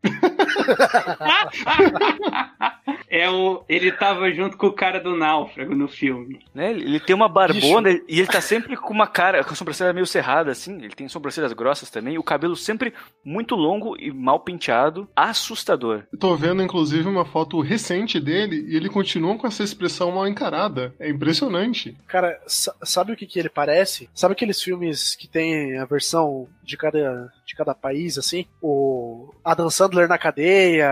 [3.09, 6.41] É o, ele tava junto com o cara do Náufrago no filme.
[6.55, 6.71] Né?
[6.73, 10.07] Ele tem uma barbona e ele tá sempre com uma cara, com a sobrancelha meio
[10.07, 10.77] cerrada, assim.
[10.77, 12.19] Ele tem sobrancelhas grossas também.
[12.19, 12.93] O cabelo sempre
[13.25, 15.09] muito longo e mal penteado.
[15.15, 16.03] Assustador.
[16.13, 20.27] Eu tô vendo, inclusive, uma foto recente dele e ele continua com essa expressão mal
[20.29, 20.95] encarada.
[20.99, 21.97] É impressionante.
[22.07, 24.09] Cara, sa- sabe o que, que ele parece?
[24.15, 28.47] Sabe aqueles filmes que tem a versão de cada, de cada país, assim?
[28.61, 30.47] O Adam Sandler na cadeia,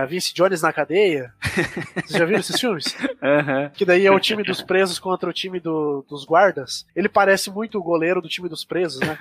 [0.07, 1.33] Vince Jones na cadeia.
[1.95, 2.95] Vocês já viram esses filmes?
[3.21, 3.69] Aham.
[3.73, 6.85] Que daí é o time dos presos contra o time do- dos guardas.
[6.95, 9.17] Ele parece muito o goleiro do time dos presos, né?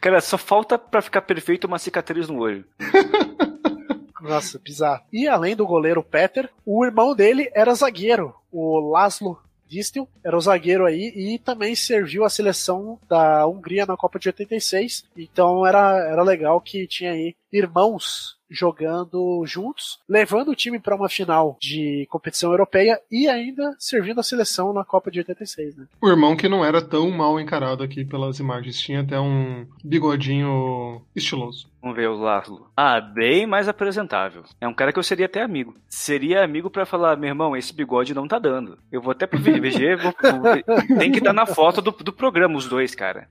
[0.00, 0.20] cara?
[0.22, 2.64] Só falta pra ficar perfeito uma cicatriz no olho.
[4.20, 5.02] Nossa, bizarro.
[5.12, 10.40] E além do goleiro Peter, o irmão dele era zagueiro, o Laszlo Distel, era o
[10.40, 15.04] zagueiro aí e também serviu a seleção da Hungria na Copa de 86.
[15.16, 21.08] Então era, era legal que tinha aí irmãos jogando juntos, levando o time para uma
[21.08, 25.86] final de competição europeia e ainda servindo a seleção na Copa de 86, né?
[26.00, 28.80] O irmão que não era tão mal encarado aqui pelas imagens.
[28.80, 31.68] Tinha até um bigodinho estiloso.
[31.82, 32.70] Vamos ver o Laszlo.
[32.76, 34.44] Ah, bem mais apresentável.
[34.60, 35.74] É um cara que eu seria até amigo.
[35.88, 38.78] Seria amigo pra falar, meu irmão, esse bigode não tá dando.
[38.90, 42.56] Eu vou até pro VG, vou, vou- tem que dar na foto do, do programa,
[42.56, 43.28] os dois, cara.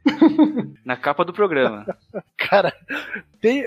[0.84, 1.86] Na capa do programa.
[2.38, 2.72] Cara,
[3.42, 3.64] tem.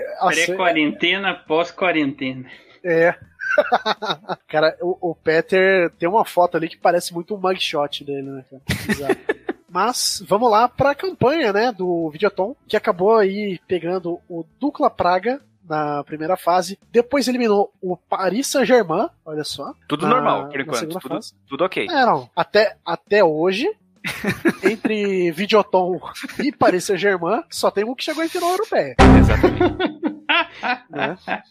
[0.49, 2.45] Pré-quarentena, pós-quarentena.
[2.83, 3.15] É.
[4.47, 8.45] cara, o, o Peter tem uma foto ali que parece muito um mugshot dele, né,
[8.49, 9.17] cara?
[9.71, 15.39] Mas vamos lá pra campanha, né, do Videoton, que acabou aí pegando o Dukla Praga
[15.69, 19.71] na primeira fase, depois eliminou o Paris Saint-Germain, olha só.
[19.87, 20.99] Tudo na- normal, por enquanto.
[20.99, 21.85] Tudo, tudo ok.
[21.87, 23.71] É, não, até, até hoje,
[24.63, 25.99] entre Videoton
[26.43, 30.18] e Paris Saint-Germain, só tem um que chegou em final europeia, Exatamente.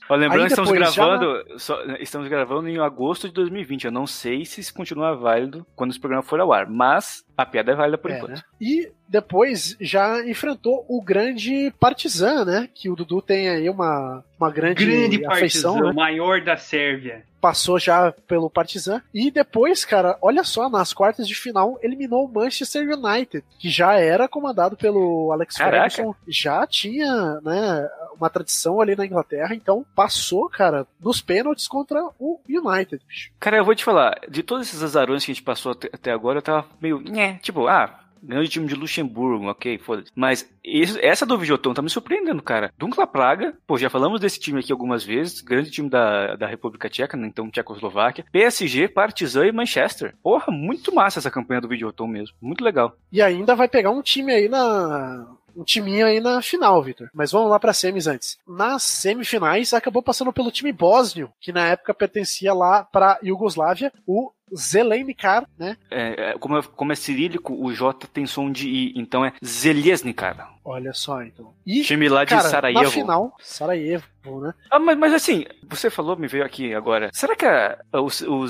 [0.09, 3.85] Ó, lembrando que estamos depois, já gravando, só- estamos gravando em agosto de 2020.
[3.87, 7.46] Eu não sei se isso continua válido quando esse programa for ao ar, mas a
[7.46, 8.33] piada é válida por É, enquanto.
[8.33, 8.42] né?
[8.61, 12.68] E depois já enfrentou o grande Partizan, né?
[12.74, 15.92] Que o Dudu tem aí uma, uma grande, Grande afeição, partizan, né?
[15.92, 17.22] o maior da Sérvia.
[17.40, 19.01] Passou já pelo Partizan.
[19.14, 23.94] E depois, cara, olha só, nas quartas de final eliminou o Manchester United, que já
[23.94, 25.88] era comandado pelo Alex Caraca.
[25.88, 26.14] Ferguson.
[26.27, 32.41] Já tinha, né, uma tradição ali na Inglaterra, então passou, cara, nos pênaltis contra o
[32.49, 33.01] United.
[33.07, 33.30] bicho.
[33.39, 36.11] Cara, eu vou te falar, de todos esses azarões que a gente passou até, até
[36.11, 37.01] agora, eu tava meio.
[37.33, 37.95] Nhé, tipo, ah.
[38.20, 40.11] Grande time de Luxemburgo, ok, foda-se.
[40.12, 42.72] Mas esse- essa do Videoton tá me surpreendendo, cara.
[42.76, 45.41] Dunkla Praga, pô, já falamos desse time aqui algumas vezes.
[45.41, 48.24] Grande time da, da República Tcheca, né, então Tchecoslováquia.
[48.33, 50.16] PSG, Partizan e Manchester.
[50.20, 52.35] Porra, muito massa essa campanha do Videoton mesmo.
[52.43, 52.93] Muito legal.
[53.12, 55.24] E ainda vai pegar um time aí na.
[55.59, 57.11] Um timinho aí na final, Vitor.
[57.12, 58.38] Mas vamos lá para semis antes.
[58.46, 64.30] Nas semifinais, acabou passando pelo time bósnio, que na época pertencia lá para Iugoslávia, o
[64.56, 65.76] Zelenikar, né?
[65.90, 69.32] É, é, como, é, como é cirílico, o J tem som de I, então é
[69.44, 70.54] Zelesnikar.
[70.64, 71.52] Olha só, então.
[71.66, 72.84] E, Time lá de cara, Sarajevo.
[72.84, 74.06] na final, Sarajevo,
[74.40, 74.54] né?
[74.70, 77.11] Ah, mas, mas assim, você falou, me veio aqui agora.
[77.12, 78.46] Será que a, o, o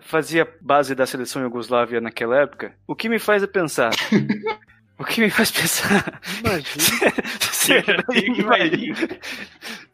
[0.00, 2.74] fazia base da seleção Iugoslávia naquela época?
[2.86, 3.90] O que me faz é pensar.
[4.98, 6.20] o que me faz pensar.
[6.40, 7.12] Imagina.
[7.52, 8.92] Será que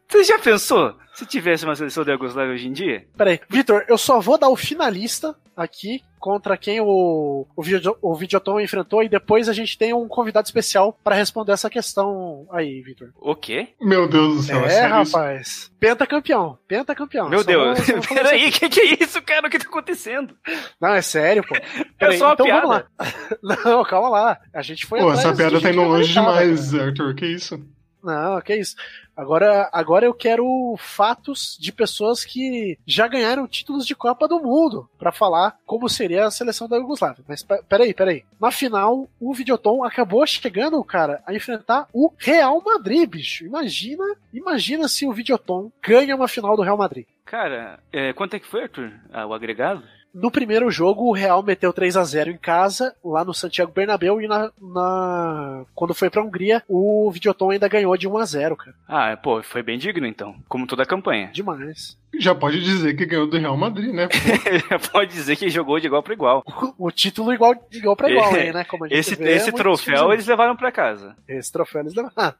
[0.07, 3.05] Você já pensou se tivesse uma seleção da Iugoslávia hoje em dia?
[3.17, 8.13] Peraí, Vitor, eu só vou dar o finalista aqui contra quem o, o, video, o
[8.13, 12.81] Videoton enfrentou e depois a gente tem um convidado especial para responder essa questão aí,
[12.81, 13.09] Vitor.
[13.15, 13.69] O quê?
[13.81, 15.13] Meu Deus do céu, é, É, isso?
[15.15, 15.71] rapaz.
[15.79, 17.29] Pentacampeão, pentacampeão.
[17.29, 17.79] Meu Só Deus.
[18.07, 19.47] Peraí, o que, que é isso, cara?
[19.47, 20.35] O que tá acontecendo?
[20.79, 21.55] Não, é sério, pô.
[21.99, 22.61] É Peraí, só uma então piada.
[22.67, 23.65] vamos lá.
[23.65, 24.39] Não, calma lá.
[24.53, 26.85] A gente foi Pô, atrás essa piada tá indo longe demais, cara.
[26.85, 27.13] Arthur.
[27.15, 27.59] Que isso?
[28.03, 28.75] Não, que isso.
[29.15, 34.89] Agora, agora eu quero fatos de pessoas que já ganharam títulos de Copa do Mundo
[34.97, 37.23] pra falar como seria a seleção da Iugoslávia.
[37.27, 38.23] Mas pe- peraí, peraí.
[38.39, 43.45] Na final, o Videoton acabou chegando, cara, a enfrentar o Real Madrid, bicho.
[43.45, 47.05] Imagina, imagina se o Videoton ganha uma final do Real Madrid.
[47.25, 48.91] Cara, é, quanto é que foi, Arthur?
[49.11, 49.83] Ah, o agregado?
[50.13, 54.19] No primeiro jogo, o Real meteu 3 a 0 em casa, lá no Santiago Bernabéu,
[54.19, 58.55] e na, na- quando foi pra Hungria, o Videoton ainda ganhou de 1 a 0
[58.55, 58.75] cara.
[58.87, 60.35] Ah, pô, foi bem digno então.
[60.47, 61.29] Como toda a campanha.
[61.31, 61.97] Demais.
[62.19, 64.07] Já pode dizer que ganhou do Real Madrid, né?
[64.91, 66.43] Pô, Pode dizer que jogou de igual para igual.
[66.75, 68.63] O título igual, igual pra igual aí, né?
[68.63, 71.15] Como a gente Esse, vê, esse muitos troféu times- eles levaram pra casa.
[71.27, 72.33] Esse troféu eles levaram.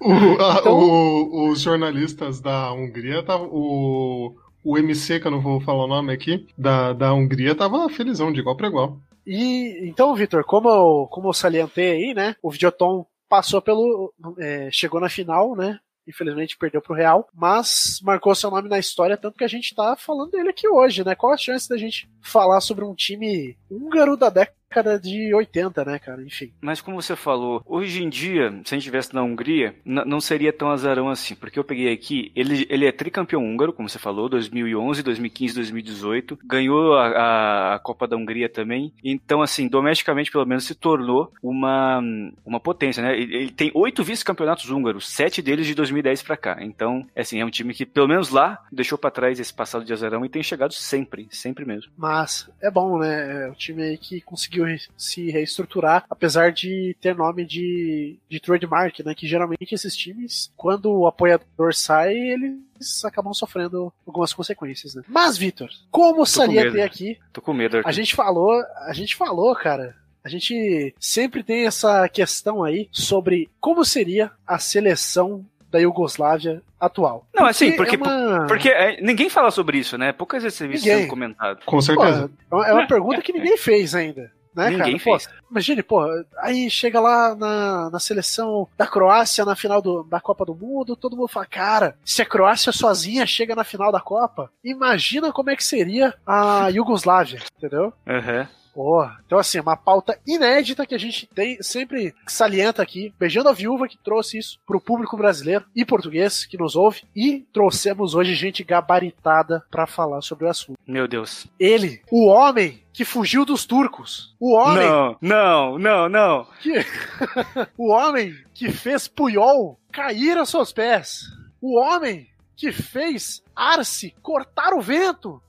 [0.00, 3.48] o- a- Então- o- os jornalistas da Hungria estavam.
[3.50, 7.88] O, o MC, que eu não vou falar o nome aqui, da, da Hungria, tava
[7.88, 8.98] felizão, de igual pra igual.
[9.26, 12.34] E então, Vitor, como eu, como eu salientei aí, né?
[12.42, 14.12] O Videoton passou pelo.
[14.38, 15.78] é, chegou na final, né?
[16.08, 19.94] Infelizmente perdeu pro Real, mas marcou seu nome na história, tanto que a gente tá
[19.96, 21.14] falando dele aqui hoje, né?
[21.14, 24.59] Qual a chance da gente falar sobre um time húngaro da década
[25.02, 26.22] de 80, né, cara?
[26.22, 26.52] Enfim.
[26.60, 30.52] Mas como você falou, hoje em dia, se a gente estivesse na Hungria, não seria
[30.52, 31.34] tão azarão assim.
[31.34, 36.38] Porque eu peguei aqui, ele, ele é tricampeão húngaro, como você falou, 2011, 2015, 2018.
[36.44, 38.92] Ganhou a, a- Copa da Hungria também.
[39.02, 42.00] Então, assim, domesticamente, pelo menos, se tornou uma,
[42.44, 43.18] uma potência, né?
[43.18, 46.58] Ele, ele tem oito vice-campeonatos húngaros, sete deles de 2010 pra cá.
[46.60, 49.92] Então, assim, é um time que, pelo menos lá, deixou pra trás esse passado de
[49.92, 51.90] azarão e tem chegado sempre, sempre mesmo.
[51.96, 53.46] Mas é bom, né?
[53.46, 58.40] É o time aí que conseguiu re- se reestruturar, apesar de ter nome de, de
[58.40, 59.14] trademark, né?
[59.14, 65.02] Que geralmente esses times, quando o apoiador sai, eles acabam sofrendo algumas consequências, né?
[65.08, 66.84] Mas, Vitor, como com salientei medo.
[66.84, 67.88] aqui, Tô com medo, Arthur.
[67.88, 68.52] a gente falou,
[68.86, 69.94] a gente falou, cara.
[70.22, 77.26] A gente sempre tem essa questão aí sobre como seria a seleção da Iugoslávia atual.
[77.34, 78.46] Não, assim, porque- é uma...
[78.46, 80.12] Porque é, ninguém fala sobre isso, né?
[80.12, 81.64] Poucas vezes isso sendo comentado.
[81.64, 82.30] Com Pô, certeza.
[82.52, 84.30] é uma pergunta que ninguém fez ainda.
[84.54, 85.04] Né, Ninguém cara?
[85.04, 85.28] Pô, fez.
[85.50, 86.02] Imagine, pô,
[86.38, 90.96] aí chega lá na, na seleção da Croácia na final do, da Copa do Mundo,
[90.96, 95.50] todo mundo fala, cara, se a Croácia sozinha chega na final da Copa, imagina como
[95.50, 97.92] é que seria a Iugoslávia, entendeu?
[98.06, 98.48] Aham.
[98.80, 103.52] Pô, então assim, uma pauta inédita que a gente tem, sempre salienta aqui, beijando a
[103.52, 108.34] viúva que trouxe isso pro público brasileiro e português que nos ouve, e trouxemos hoje
[108.34, 110.78] gente gabaritada pra falar sobre o assunto.
[110.86, 111.46] Meu Deus.
[111.58, 116.46] Ele, o homem que fugiu dos turcos, o homem Não, não, não, não.
[117.76, 121.26] O homem que fez Puyol cair aos seus pés.
[121.60, 122.26] O homem
[122.56, 125.42] que fez Arce cortar o vento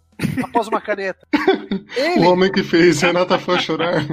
[0.43, 1.28] após uma caneta.
[1.95, 4.03] Ele, O homem que fez Renata foi chorar.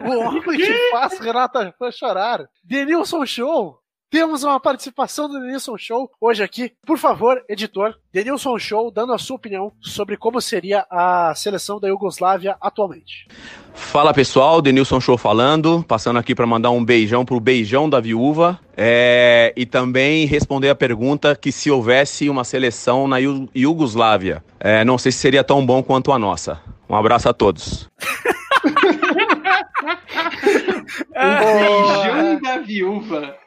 [0.00, 2.44] o homem que faz Renata foi chorar.
[2.62, 3.78] Denilson Show.
[4.14, 6.70] Temos uma participação do Denilson Show hoje aqui.
[6.86, 11.88] Por favor, editor, Denilson Show dando a sua opinião sobre como seria a seleção da
[11.88, 13.26] Iugoslávia atualmente.
[13.74, 18.60] Fala pessoal, Denilson Show falando, passando aqui para mandar um beijão pro beijão da viúva
[18.76, 24.84] é, e também responder a pergunta que se houvesse uma seleção na Iu- Iugoslávia, é,
[24.84, 26.60] não sei se seria tão bom quanto a nossa.
[26.88, 27.90] Um abraço a todos.
[31.12, 33.43] Beijão da viúva.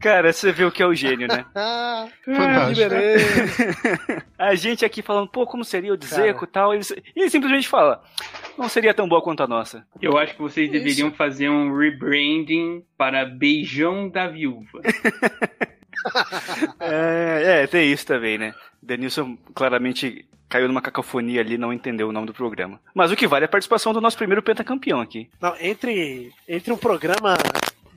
[0.00, 1.44] Cara, você vê o que é o gênio, né?
[1.54, 2.94] Ah, Fantástico.
[4.38, 6.74] A gente aqui falando, pô, como seria o Dzeko e tal.
[6.74, 6.84] Ele,
[7.14, 8.02] ele simplesmente fala,
[8.58, 9.86] não seria tão boa quanto a nossa.
[10.00, 10.78] Eu acho que vocês Isso.
[10.78, 14.80] deveriam fazer um rebranding para Beijão da Viúva.
[16.80, 18.54] É, é, tem isso também, né?
[18.82, 22.78] Denilson claramente caiu numa cacofonia ali, não entendeu o nome do programa.
[22.94, 25.30] Mas o que vale é a participação do nosso primeiro pentacampeão aqui.
[25.40, 27.38] Não, entre, entre um programa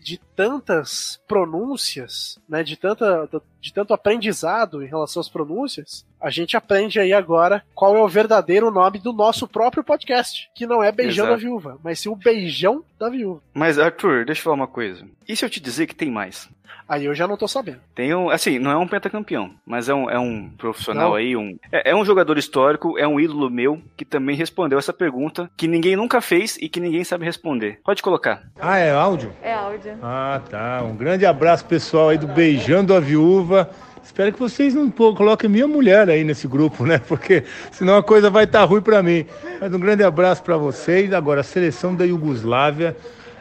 [0.05, 3.27] de tantas pronúncias, né, de, tanta,
[3.59, 8.07] de tanto aprendizado em relação às pronúncias, a gente aprende aí agora qual é o
[8.07, 11.41] verdadeiro nome do nosso próprio podcast, que não é Beijão Exato.
[11.41, 13.41] da Viúva, mas sim o Beijão da Viúva.
[13.53, 15.05] Mas, Arthur, deixa eu falar uma coisa.
[15.27, 16.49] E se eu te dizer que tem mais?
[16.87, 17.79] Aí eu já não tô sabendo.
[17.95, 21.15] Tem um, assim, não é um pentacampeão, mas é um, é um profissional Não.
[21.15, 24.93] aí, um, é, é um jogador histórico, é um ídolo meu, que também respondeu essa
[24.93, 27.79] pergunta que ninguém nunca fez e que ninguém sabe responder.
[27.83, 28.43] Pode colocar.
[28.59, 29.33] Ah, é áudio?
[29.41, 29.74] É áudio.
[30.01, 30.83] Ah, tá.
[30.83, 33.69] Um grande abraço, pessoal, aí do Beijando a Viúva.
[34.03, 36.99] Espero que vocês não pô- coloquem minha mulher aí nesse grupo, né?
[37.07, 39.25] Porque senão a coisa vai estar ruim pra mim.
[39.59, 41.11] Mas um grande abraço pra vocês.
[41.13, 42.95] Agora, a seleção da Iugoslávia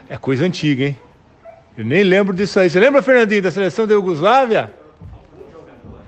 [0.09, 0.97] é coisa antiga, hein?
[1.77, 2.69] Eu nem lembro disso aí.
[2.69, 4.71] Você lembra, Fernandinho, da seleção da Iugoslávia?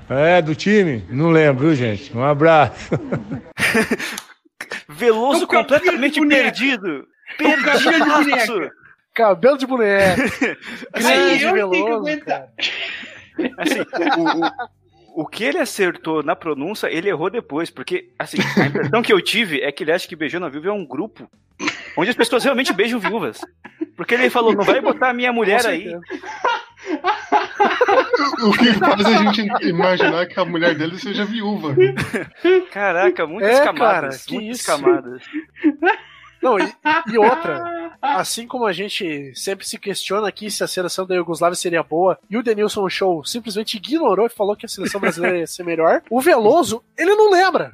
[0.09, 1.03] É, do time?
[1.09, 2.15] Não lembro, viu, gente?
[2.17, 2.89] Um abraço.
[4.89, 6.43] Veloso É completamente boneca.
[6.43, 7.05] perdido.
[7.29, 7.83] de Perdidaço.
[7.91, 8.71] boneca.
[9.17, 10.21] Cabelo de boneca.
[10.93, 12.47] Aí Grande eu tenho que Veloso, aguentar.
[13.57, 13.79] Assim,
[14.17, 19.01] o, o, o que ele acertou na pronúncia, ele errou depois, porque, assim, a impressão
[19.01, 21.29] que eu tive é que ele acha que Beijando a Viúva é um grupo
[21.97, 23.41] onde as pessoas realmente beijam viúvas.
[23.95, 25.91] Porque ele falou, não vai botar a minha mulher aí.
[28.43, 31.75] O que faz a gente imaginar que a mulher dele seja viúva.
[32.71, 33.79] Caraca, muitas É, camadas.
[33.79, 34.67] cara, que muitas isso?
[34.67, 35.23] camadas.
[36.41, 36.71] Não, e,
[37.11, 41.55] e outra, assim como a gente sempre se questiona aqui se a seleção da Iugoslávia
[41.55, 45.47] seria boa, e o Denilson Show simplesmente ignorou e falou que a seleção brasileira ia
[45.47, 47.73] ser melhor, o Veloso, ele não lembra.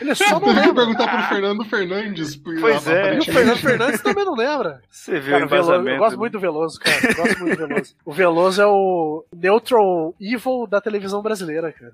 [0.00, 0.74] Ele só não Teve que lembra.
[0.74, 2.36] perguntar pro Fernando Fernandes.
[2.36, 3.16] Pois é.
[3.16, 4.80] E o Fernando Fernandes também não lembra.
[4.90, 6.96] Você vê Cara, o Veloso, eu gosto muito do Veloso, cara.
[7.02, 7.94] Eu gosto muito do Veloso.
[8.04, 11.92] O Veloso é o Neutral Evil da televisão brasileira, cara.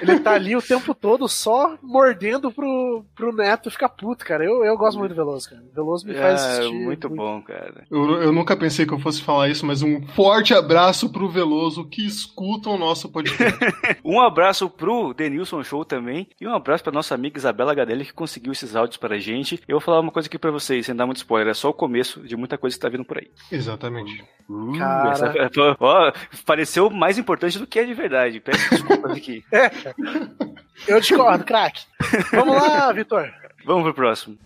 [0.00, 4.44] Ele tá ali o tempo todo só mordendo pro, pro neto ficar puto, cara.
[4.44, 5.62] Eu, eu gosto muito do Veloso, cara.
[5.74, 6.72] Veloso me faz Ah, assistir.
[6.74, 7.84] muito bom, cara.
[7.90, 11.84] Eu, eu nunca pensei que eu fosse falar isso, mas um forte abraço pro Veloso
[11.84, 13.52] que escuta o nosso podcast.
[14.04, 14.31] Um abraço
[14.70, 16.28] pro Denilson Show também.
[16.40, 19.60] E um abraço pra nossa amiga Isabela Gadelli que conseguiu esses áudios pra gente.
[19.68, 21.50] Eu vou falar uma coisa aqui pra vocês, sem dar muito spoiler.
[21.50, 23.30] É só o começo de muita coisa que tá vindo por aí.
[23.50, 24.24] Exatamente.
[24.48, 25.12] Uh, Cara.
[25.12, 26.12] essa- ó,
[26.44, 28.40] pareceu mais importante do que é de verdade.
[28.40, 29.44] Peço desculpas aqui.
[30.88, 31.82] Eu discordo, craque.
[32.32, 33.30] Vamos lá, Vitor.
[33.64, 34.36] Vamos pro próximo.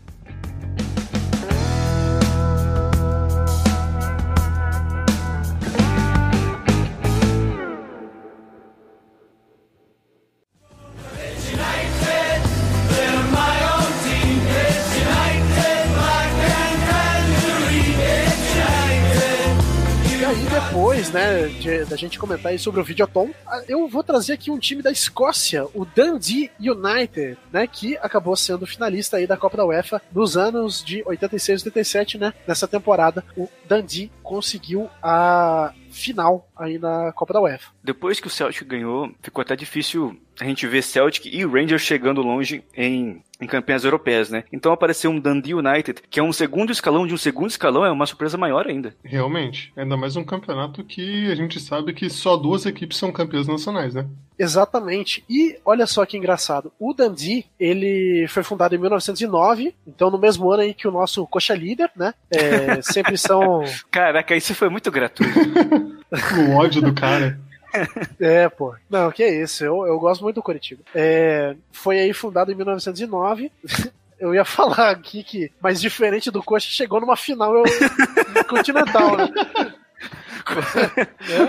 [20.76, 21.48] Depois, né,
[21.88, 23.30] da gente comentar aí sobre o Videoton,
[23.66, 28.66] eu vou trazer aqui um time da Escócia, o Dundee United, né, que acabou sendo
[28.66, 33.24] finalista aí da Copa da UEFA nos anos de 86 e 87, né, nessa temporada.
[33.34, 37.70] O Dundee conseguiu a final aí na Copa da UEFA.
[37.82, 42.20] Depois que o Celtic ganhou, ficou até difícil a gente ver Celtic e Rangers chegando
[42.20, 44.44] longe em, em campanhas europeias, né?
[44.52, 47.90] Então apareceu um Dundee United, que é um segundo escalão de um segundo escalão, é
[47.90, 48.94] uma surpresa maior ainda.
[49.02, 49.72] Realmente.
[49.76, 53.94] Ainda mais um campeonato que a gente sabe que só duas equipes são campeãs nacionais,
[53.94, 54.06] né?
[54.38, 55.24] Exatamente.
[55.28, 56.70] E olha só que engraçado.
[56.78, 61.26] O Dundee, ele foi fundado em 1909, então no mesmo ano aí que o nosso
[61.26, 62.12] coxa líder, né?
[62.30, 65.32] É, sempre são Caraca, isso foi muito gratuito.
[66.10, 67.38] O ódio do cara.
[68.18, 68.74] É, pô.
[68.88, 69.62] Não, que é isso.
[69.62, 70.82] Eu, eu gosto muito do Curitiba.
[70.94, 73.52] É, foi aí fundado em 1909.
[74.18, 77.64] Eu ia falar aqui que, mas diferente do Coxa, chegou numa final eu,
[78.48, 79.28] continental, né?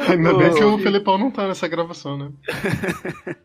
[0.09, 2.29] Ainda bem que o Felipão não tá nessa gravação, né?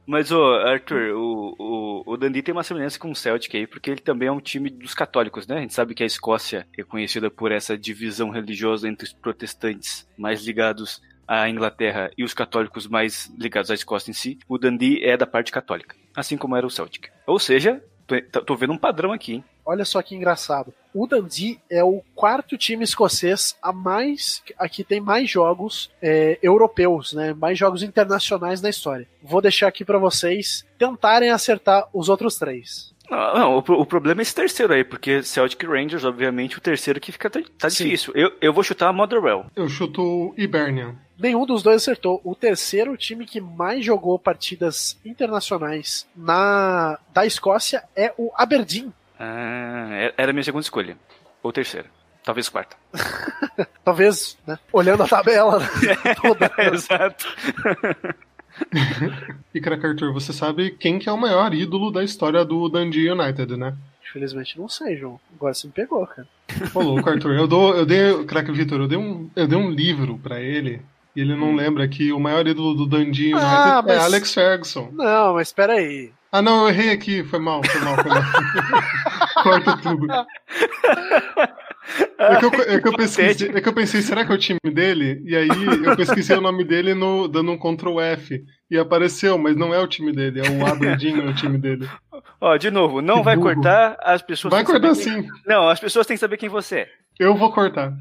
[0.04, 3.90] Mas, ô, Arthur, o, o, o Dundee tem uma semelhança com o Celtic aí, porque
[3.90, 5.58] ele também é um time dos católicos, né?
[5.58, 10.08] A gente sabe que a Escócia é conhecida por essa divisão religiosa entre os protestantes
[10.16, 14.38] mais ligados à Inglaterra e os católicos mais ligados à Escócia em si.
[14.48, 17.08] O Dundee é da parte católica, assim como era o Celtic.
[17.26, 17.82] Ou seja,
[18.20, 19.44] tô, vendo um padrão aqui, hein?
[19.64, 20.74] Olha só que engraçado.
[20.92, 26.38] O Dundee é o quarto time escocês a mais a que tem mais jogos é,
[26.42, 27.32] europeus, né?
[27.32, 29.06] Mais jogos internacionais na história.
[29.22, 32.92] Vou deixar aqui pra vocês tentarem acertar os outros três.
[33.10, 37.00] Não, não, o, o problema é esse terceiro aí, porque Celtic Rangers, obviamente, o terceiro
[37.00, 38.12] que fica tá, tá difícil.
[38.16, 39.46] Eu, eu vou chutar Motherwell.
[39.54, 40.96] Eu chuto Hibernian.
[41.22, 42.20] Nenhum dos dois acertou.
[42.24, 48.92] O terceiro time que mais jogou partidas internacionais na da Escócia é o Aberdeen.
[49.20, 50.96] Ah, é- era a minha segunda escolha.
[51.40, 51.86] Ou terceira.
[52.24, 52.76] Talvez quarta.
[53.84, 54.58] Talvez, né?
[54.72, 56.50] Olhando a tabela né, toda.
[56.72, 57.24] Exato.
[59.54, 63.10] E, craque Arthur, você sabe quem que é o maior ídolo da história do Dundee
[63.10, 63.74] United, né?
[64.06, 65.18] Infelizmente não sei, João.
[65.34, 66.28] Agora você me pegou, cara.
[66.74, 69.70] Ô, louco, Arthur, eu, dou, eu dei, craque Vitor, eu dei um, eu dei um
[69.70, 70.82] livro pra ele
[71.14, 74.90] e ele não lembra que o maior ídolo do United Ah, mas- é Alex Ferguson.
[74.92, 76.10] Não, mas espera aí.
[76.30, 78.22] Ah, não, eu errei aqui, foi mal, foi mal, foi mal.
[79.42, 80.06] Corta tudo.
[82.16, 84.38] É que, eu, é, que eu pesquisei, é que eu pensei, será que é o
[84.38, 85.20] time dele?
[85.26, 85.48] E aí
[85.84, 88.40] eu pesquisei o nome dele no, dando um Ctrl F.
[88.70, 91.88] E apareceu, mas não é o time dele, é o Aberdeen é o time dele.
[92.40, 93.52] Ó, de novo, não Que vai burro.
[93.54, 96.48] cortar, as pessoas Vai cortar saber sim, quem- Não, as pessoas têm que saber quem
[96.48, 96.88] você é.
[97.18, 97.92] eu vou cortar.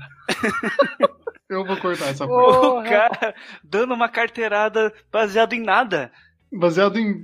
[1.52, 2.42] Eu vou cortar essa parte.
[2.42, 2.84] O Porra.
[2.84, 6.10] cara dando uma carteirada baseado em nada.
[6.50, 7.22] Baseado em.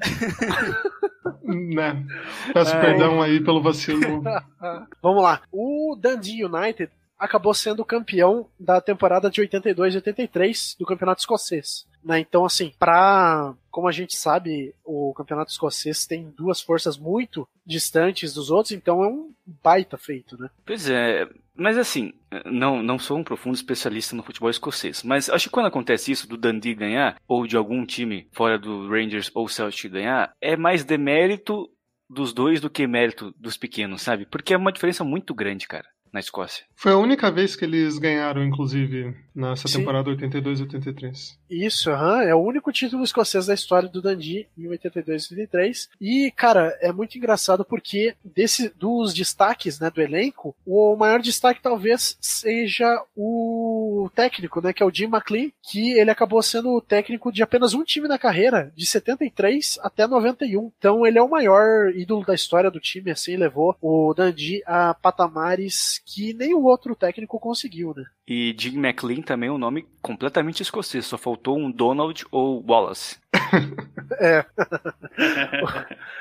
[1.43, 2.05] né.
[2.53, 2.81] Peço Ai.
[2.81, 4.21] perdão aí pelo vacilo.
[5.01, 5.41] Vamos lá.
[5.49, 11.87] O Dundee United acabou sendo campeão da temporada de 82 e 83 do Campeonato Escocês.
[12.03, 12.19] Né?
[12.19, 13.53] Então, assim, pra.
[13.71, 19.03] Como a gente sabe, o Campeonato Escocês tem duas forças muito distantes dos outros, então
[19.03, 19.31] é um
[19.63, 20.49] baita feito, né?
[20.65, 21.27] Pois é,
[21.57, 22.13] mas assim,
[22.45, 26.27] não, não sou um profundo especialista no futebol escocês, mas acho que quando acontece isso
[26.27, 30.83] do Dundee ganhar, ou de algum time fora do Rangers ou Celtic ganhar, é mais
[30.83, 31.69] demérito
[32.09, 34.25] dos dois do que mérito dos pequenos, sabe?
[34.25, 35.87] Porque é uma diferença muito grande, cara,
[36.17, 36.65] na Escócia.
[36.75, 39.79] Foi a única vez que eles ganharam, inclusive, nessa Sim.
[39.79, 41.39] temporada 82 e 83.
[41.49, 45.89] Isso, aham, é o único título escocês da história do Dundee em 82 e 83.
[46.01, 51.61] E, cara, é muito engraçado porque desse, dos destaques né, do elenco, o maior destaque
[51.61, 56.81] talvez seja o técnico, né, que é o Jim McLean, que ele acabou sendo o
[56.81, 60.71] técnico de apenas um time na carreira, de 73 até 91.
[60.77, 64.93] Então ele é o maior ídolo da história do time, assim, levou o Dundee a
[64.93, 68.05] patamares que nem o outro técnico conseguiu, né?
[68.25, 73.17] E Jim McLean também é um nome completamente escocês, só faltou um Donald ou Wallace.
[74.19, 74.45] É.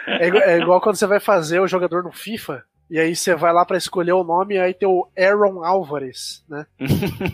[0.07, 3.34] É, igu- é igual quando você vai fazer o jogador no FIFA, e aí você
[3.34, 6.66] vai lá pra escolher o nome, e aí tem o Aaron Álvares, né?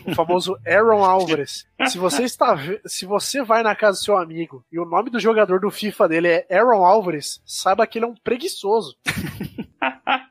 [0.07, 1.65] o famoso Aaron Álvares.
[1.87, 5.19] Se você está, se você vai na casa do seu amigo e o nome do
[5.19, 8.95] jogador do FIFA dele é Aaron Álvares, saiba que ele é um preguiçoso.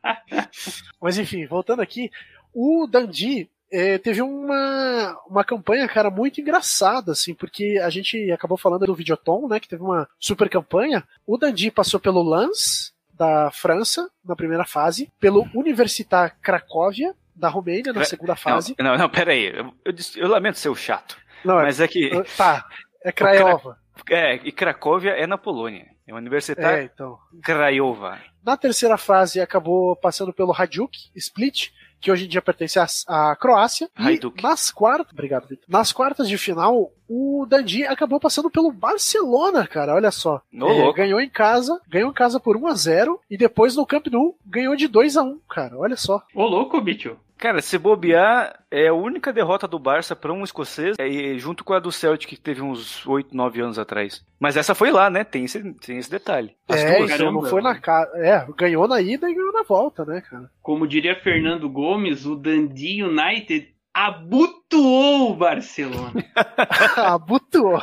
[1.01, 2.11] Mas enfim, voltando aqui,
[2.53, 8.59] o Dundee eh, teve uma, uma campanha, cara, muito engraçada, assim, porque a gente acabou
[8.59, 11.03] falando do Videoton, né, que teve uma super campanha.
[11.27, 17.93] O Dundee passou pelo Lens, da França, na primeira fase, pelo Universitar Cracóvia, da Romênia,
[17.93, 18.75] na segunda fase.
[18.79, 19.47] Não, não, não pera aí.
[19.47, 22.11] Eu, eu, eu lamento ser o chato, Não, é, mas é que...
[22.37, 22.67] tá,
[23.05, 23.79] é Craiova.
[24.11, 25.87] É, e Cracóvia é na Polônia.
[26.07, 27.19] É uma universidade É, então.
[27.43, 28.19] Craiova.
[28.45, 31.69] Na terceira fase acabou passando pelo Hajduk Split,
[32.01, 33.89] que hoje em dia pertence à, à Croácia.
[33.95, 34.41] Hajduk.
[34.41, 35.65] E nas quartas, obrigado, Vitor.
[35.69, 39.95] Nas quartas de final, o Dundee acabou passando pelo Barcelona, cara.
[39.95, 40.43] Olha só.
[40.53, 40.95] Ô, É, louco.
[40.95, 44.37] ganhou em casa, ganhou em casa por 1 a 0 e depois no Camp Nou
[44.45, 45.79] ganhou de 2 a 1, cara.
[45.79, 46.21] Olha só.
[46.35, 47.17] Ô, louco, bicho.
[47.43, 51.64] Cara, se bobear, é a única derrota do Barça para um escocês, é, e junto
[51.64, 54.24] com a do Celtic, que teve uns 8, 9 anos atrás.
[54.38, 55.24] Mas essa foi lá, né?
[55.24, 56.55] Tem esse, tem esse detalhe.
[56.68, 57.18] As é, duas.
[57.18, 58.12] não foi na casa.
[58.14, 60.49] É, ganhou na ida e ganhou na volta, né, cara?
[60.62, 66.12] Como diria Fernando Gomes, o Dundee United abutuou o Barcelona.
[66.97, 67.82] Abutuou.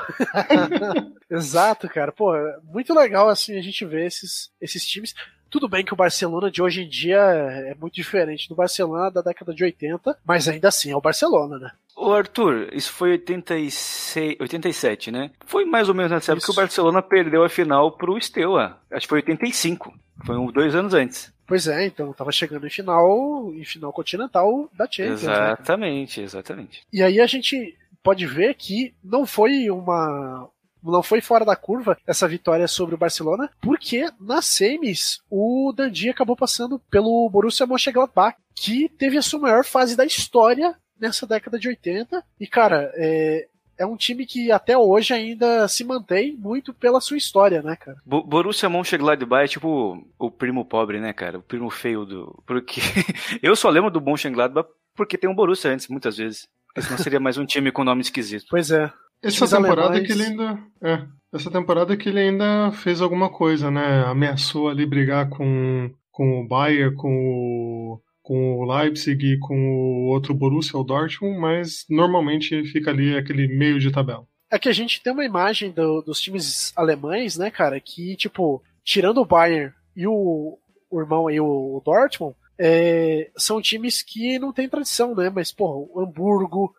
[1.29, 2.13] Exato, cara.
[2.13, 5.13] Pô, é muito legal assim a gente ver esses, esses times.
[5.49, 9.21] Tudo bem que o Barcelona de hoje em dia é muito diferente do Barcelona da
[9.21, 11.71] década de 80, mas ainda assim é o Barcelona, né?
[11.95, 15.31] Ô Arthur, isso foi 86, 87, né?
[15.45, 16.55] Foi mais ou menos nessa época que o.
[16.55, 18.77] Barcelona perdeu a final pro Steaua.
[18.91, 19.93] Acho que foi 85.
[20.25, 21.33] Foi um, dois anos antes.
[21.45, 25.23] Pois é, então tava chegando em final, em final continental da Champions.
[25.23, 25.33] né?
[25.33, 26.83] Exatamente, exatamente.
[26.93, 30.47] E aí a gente pode ver que não foi uma
[30.83, 36.09] não foi fora da curva essa vitória sobre o Barcelona, porque nas semis o Dundee
[36.09, 41.57] acabou passando pelo Borussia Mönchengladbach, que teve a sua maior fase da história nessa década
[41.59, 42.23] de 80.
[42.39, 47.17] E cara, é, é um time que até hoje ainda se mantém muito pela sua
[47.17, 47.97] história, né, cara?
[48.05, 51.39] Bo- Borussia Mönchengladbach é tipo o primo pobre, né, cara?
[51.39, 52.43] O primo feio do...
[52.45, 52.81] Porque
[53.41, 56.47] eu só lembro do Mönchengladbach porque tem um Borussia antes, muitas vezes.
[56.77, 58.45] Senão seria mais um time com nome esquisito.
[58.49, 58.91] Pois é.
[59.21, 60.07] Essa temporada alemães.
[60.07, 60.59] que ele ainda.
[60.81, 61.05] É.
[61.33, 64.03] Essa temporada que ele ainda fez alguma coisa, né?
[64.05, 70.07] Ameaçou ali brigar com, com o Bayern, com o, com o Leipzig e com o
[70.07, 74.25] outro Borussia, o Dortmund, mas normalmente fica ali aquele meio de tabela.
[74.51, 78.63] É que a gente tem uma imagem do- dos times alemães, né, cara, que, tipo,
[78.83, 80.57] tirando o Bayern e o,
[80.89, 85.29] o irmão aí, o Dortmund, é, são times que não têm tradição, né?
[85.29, 86.73] Mas, porra, o Hamburgo,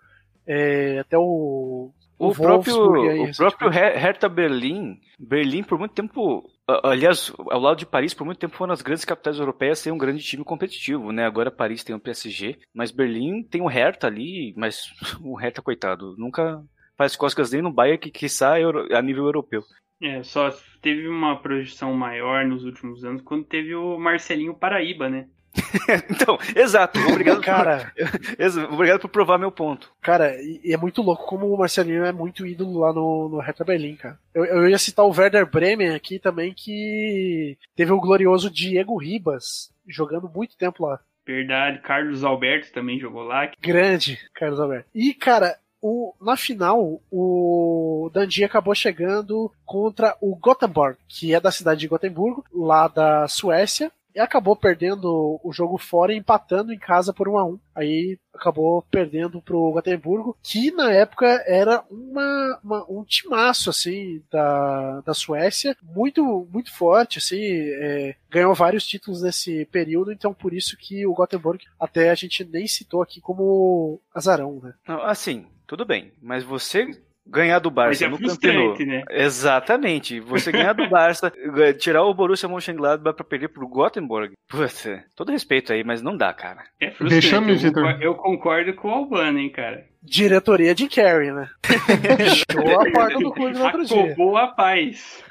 [0.44, 1.92] é, até o.
[2.28, 2.74] O, próprio,
[3.22, 6.48] o próprio Her- Hertha Berlim, Berlim por muito tempo,
[6.84, 9.98] aliás, ao lado de Paris, por muito tempo foram as grandes capitais europeias sem um
[9.98, 11.24] grande time competitivo, né?
[11.24, 14.84] Agora Paris tem o PSG, mas Berlim tem o Hertha ali, mas
[15.22, 16.62] o Hertha, coitado, nunca
[16.96, 19.62] faz coscas nem no Bayern, que quiçá euro- a nível europeu.
[20.02, 20.50] É, só
[20.80, 25.26] teve uma projeção maior nos últimos anos quando teve o Marcelinho Paraíba, né?
[26.10, 27.92] então, exato, obrigado, Cara,
[28.36, 29.92] por, obrigado por provar meu ponto.
[30.00, 33.40] cara, e e é muito louco como o Marcelinho é muito ídolo lá no, no
[33.40, 34.18] Hertha Berlim, cara.
[34.32, 39.72] Eu, eu ia citar o Werder Bremen aqui também, que teve o glorioso Diego Ribas,
[39.88, 41.00] jogando muito tempo lá.
[41.26, 43.50] Verdade, Carlos Alberto também jogou lá.
[43.60, 44.88] Grande, Carlos Alberto.
[44.94, 51.50] E, cara, o, na final, o Dundee acabou chegando contra o Gothenburg, que é da
[51.50, 53.90] cidade de Gotemburgo, lá da Suécia,
[54.20, 58.18] e acabou perdendo o jogo fora e empatando em casa por 1 a 1 Aí
[58.34, 65.14] acabou perdendo pro Gotemburgo, que na época era uma, uma- um timaço, assim, da, da
[65.14, 71.06] Suécia, muito, muito forte, assim, é, ganhou vários títulos nesse período, então por isso que
[71.06, 74.74] o Gothenburg até a gente nem citou aqui como azarão, né?
[75.04, 76.90] Assim, tudo bem, mas você
[77.30, 79.02] ganhar do Mas Barça é no Campeonato, né?
[79.10, 80.20] Exatamente.
[80.20, 81.32] Você ganhar do Barça,
[81.78, 84.34] tirar o Borussia Mönchengladbach pra perder pro Gothenburg.
[84.48, 86.64] Putz, é, todo respeito aí, mas não dá, cara.
[86.80, 87.14] É frustrante.
[87.14, 87.82] Vexame, eu, Vitor.
[87.82, 89.86] concordo, eu concordo com o Albano, hein, cara.
[90.02, 91.48] Diretoria de Carey, né?
[91.64, 94.04] Fechou a porta do clube no outro dia.
[94.04, 95.22] Acabou a paz.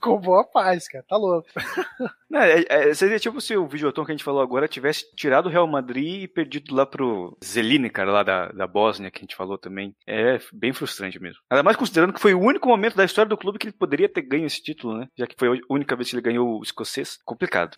[0.00, 1.04] Com boa paz, cara.
[1.08, 1.48] Tá louco.
[2.30, 5.46] Não, é- é- seria tipo se o Videoton que a gente falou agora tivesse tirado
[5.46, 9.22] o Real Madrid e perdido lá pro Zeline, cara, lá da, da Bósnia, que a
[9.22, 9.94] gente falou também.
[10.06, 11.40] É bem frustrante mesmo.
[11.50, 14.08] Ainda mais considerando que foi o único momento da história do clube que ele poderia
[14.08, 15.08] ter ganho esse título, né?
[15.16, 17.18] Já que foi a única vez que ele ganhou o escocês.
[17.24, 17.76] Complicado.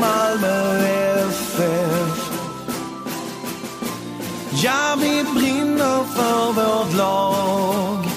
[0.00, 0.78] Malmö
[4.62, 8.08] Ja, vi brinner för vårt lag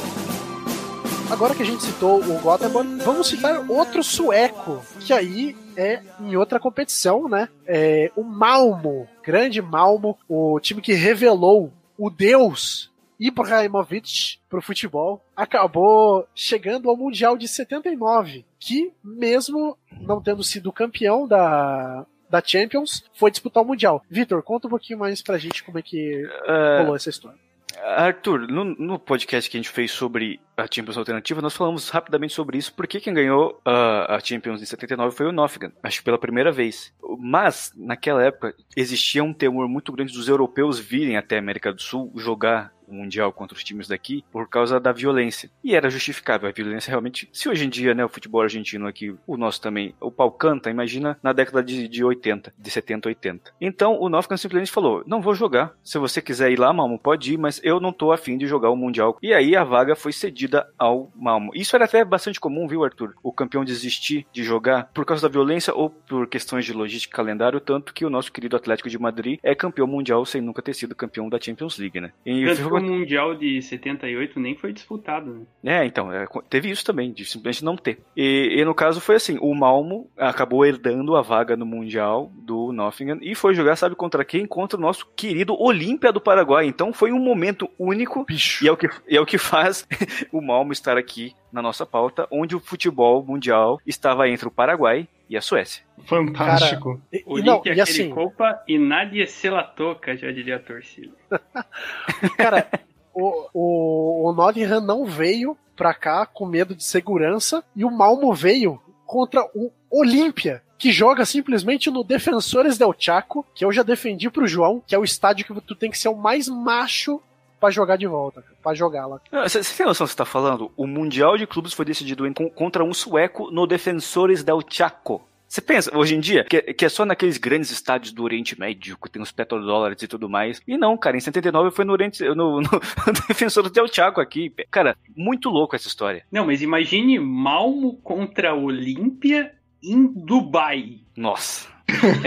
[1.32, 6.36] Agora que a gente citou o Gothenburg, vamos citar outro sueco, que aí é em
[6.36, 7.48] outra competição, né?
[7.66, 12.91] É o Malmo, grande Malmo, o time que revelou o deus
[13.22, 21.28] Ibrahimovic pro futebol, acabou chegando ao Mundial de 79, que mesmo não tendo sido campeão
[21.28, 24.02] da da Champions, foi disputar o Mundial.
[24.10, 27.38] Vitor, conta um pouquinho mais pra gente como é que É, rolou essa história.
[27.84, 32.34] Arthur, no, no podcast que a gente fez sobre a Champions Alternativa, nós falamos rapidamente
[32.34, 36.06] sobre isso, porque quem ganhou ah, a Champions em 79 foi o Nottingham, acho que
[36.06, 36.94] pela primeira vez.
[37.20, 41.82] Mas, naquela época, existia um temor muito grande dos europeus virem até a América do
[41.82, 45.50] Sul jogar o Mundial contra os times daqui por causa da violência.
[45.64, 47.30] E era justificável, a violência realmente.
[47.32, 50.70] Se hoje em dia, né, o futebol argentino aqui, o nosso também, o pau canta,
[50.70, 53.52] imagina na década de, de 80, de 70, 80.
[53.60, 55.74] Então o Nottingham simplesmente falou: não vou jogar.
[55.84, 58.70] Se você quiser ir lá, Malmo, pode ir, mas eu não tô afim de jogar
[58.70, 59.18] o Mundial.
[59.22, 61.52] E aí a vaga foi cedida ao Malmo.
[61.54, 63.16] Isso era até bastante comum, viu, Arthur?
[63.24, 67.16] O campeão desistir de jogar por causa da violência ou por questões de logística e
[67.16, 70.74] calendário, tanto que o nosso querido Atlético de Madrid é campeão mundial sem nunca ter
[70.74, 72.12] sido campeão da Champions League, né?
[72.26, 75.82] E o Mundial de 78 nem foi disputado, né?
[75.82, 78.00] é, então, é, teve isso também, de simplesmente não ter.
[78.16, 82.72] E, e no caso foi assim, o Malmo acabou herdando a vaga no Mundial do
[82.72, 84.46] Nottingham e foi jogar, sabe contra quem?
[84.46, 86.66] Contra o nosso querido Olímpia do Paraguai.
[86.66, 88.26] Então foi um momento único
[88.62, 89.88] e é o que, é o que faz
[90.32, 95.08] o Malmo estar aqui na nossa pauta, onde o futebol mundial estava entre o Paraguai
[95.32, 95.82] e a Suécia.
[96.04, 97.02] Fantástico.
[97.12, 100.60] E, e Olímpia, não, e assim, Copa e Nadia se la toca, já diria a
[100.60, 101.14] torcida.
[102.36, 102.68] Cara,
[103.14, 108.34] o, o, o Nottingham não veio pra cá com medo de segurança e o Malmo
[108.34, 114.30] veio contra o Olímpia, que joga simplesmente no Defensores del Chaco, que eu já defendi
[114.30, 117.22] pro João, que é o estádio que tu tem que ser o mais macho
[117.62, 119.22] pra jogar de volta, pra jogar lá.
[119.44, 120.72] Você tem noção do que você está falando?
[120.76, 125.22] O Mundial de Clubes foi decidido em- contra um sueco no Defensores del Chaco.
[125.48, 128.98] Você pensa, hoje em dia, que, que é só naqueles grandes estádios do Oriente Médio,
[128.98, 130.62] que tem os petrodólares e tudo mais.
[130.66, 134.54] E não, cara, em 79 foi no Oriente, no, no, no Defensores del Chaco aqui.
[134.72, 136.24] Cara, muito louco essa história.
[136.32, 139.52] Não, mas imagine Malmo contra Olímpia
[139.84, 141.02] em Dubai.
[141.18, 141.68] Nossa.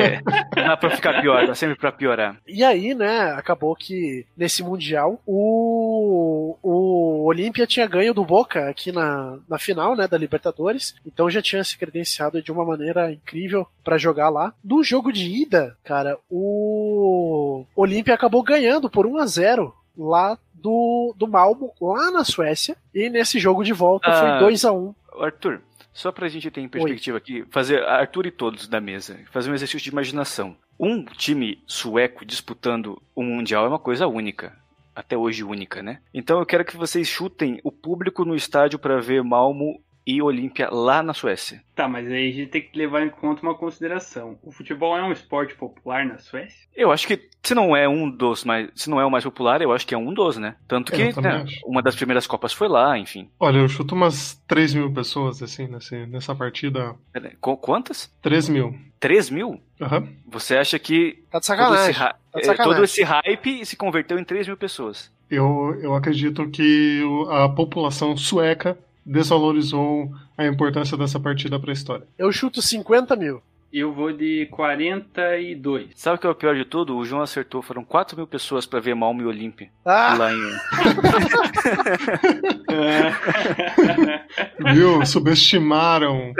[0.56, 2.36] É, não é pra ficar pior, tá sempre pra piorar.
[2.46, 8.92] E aí, né, acabou que nesse Mundial o, o Olímpia tinha ganho do Boca aqui
[8.92, 10.94] na, na final, né, da Libertadores.
[11.06, 14.52] Então já tinha se credenciado de uma maneira incrível pra jogar lá.
[14.64, 21.14] No jogo de ida, cara, o Olímpia acabou ganhando por 1 a 0 lá do,
[21.16, 22.76] do Malmo, lá na Suécia.
[22.94, 24.38] E nesse jogo de volta Ah.
[24.38, 25.60] foi 2 a 1 Arthur,
[25.95, 29.55] só pra gente ter em perspectiva aqui, fazer Arthur e todos da mesa, fazer um
[29.55, 30.57] exercício de imaginação.
[30.78, 34.53] Um time sueco disputando um mundial é uma coisa única.
[34.95, 36.01] Até hoje única, né?
[36.12, 40.68] Então eu quero que vocês chutem o público no estádio pra ver Malmo e Olímpia
[40.70, 41.62] lá na Suécia.
[41.74, 44.38] Tá, mas aí a gente tem que levar em conta uma consideração.
[44.42, 46.68] O futebol é um esporte popular na Suécia?
[46.76, 49.61] Eu acho que se não é um dos mais, se não é o mais popular,
[49.62, 50.57] eu acho que é um dos, né?
[50.68, 53.28] Tanto que né, uma das primeiras copas foi lá, enfim.
[53.40, 56.94] Olha, eu chuto umas 3 mil pessoas, assim, nesse, nessa partida.
[57.40, 58.12] Qu- Quantas?
[58.22, 58.74] 3 mil.
[59.00, 59.61] 3 mil?
[59.80, 60.09] Aham.
[60.26, 61.94] Você acha que Tá de todo esse, sacanagem.
[61.94, 62.72] Tá de eh, sacanagem.
[62.74, 65.12] todo esse hype se converteu em 3 mil pessoas?
[65.30, 72.07] Eu, eu acredito que a população sueca desvalorizou a importância dessa partida para a história.
[72.18, 73.42] Eu chuto 50 mil.
[73.72, 75.88] Eu vou de 42.
[75.96, 76.96] Sabe o que é o pior de tudo?
[76.96, 79.68] O João acertou, foram 4 mil pessoas pra ver Malmo e Olímpia.
[79.84, 80.38] Ah, Lá em...
[84.72, 85.05] Viu?
[85.05, 86.32] Subestimaram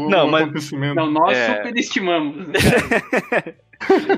[0.00, 0.94] o, o- Não, o mas- acontecimento.
[0.94, 1.56] Não, nós É.
[1.56, 2.46] superestimamos.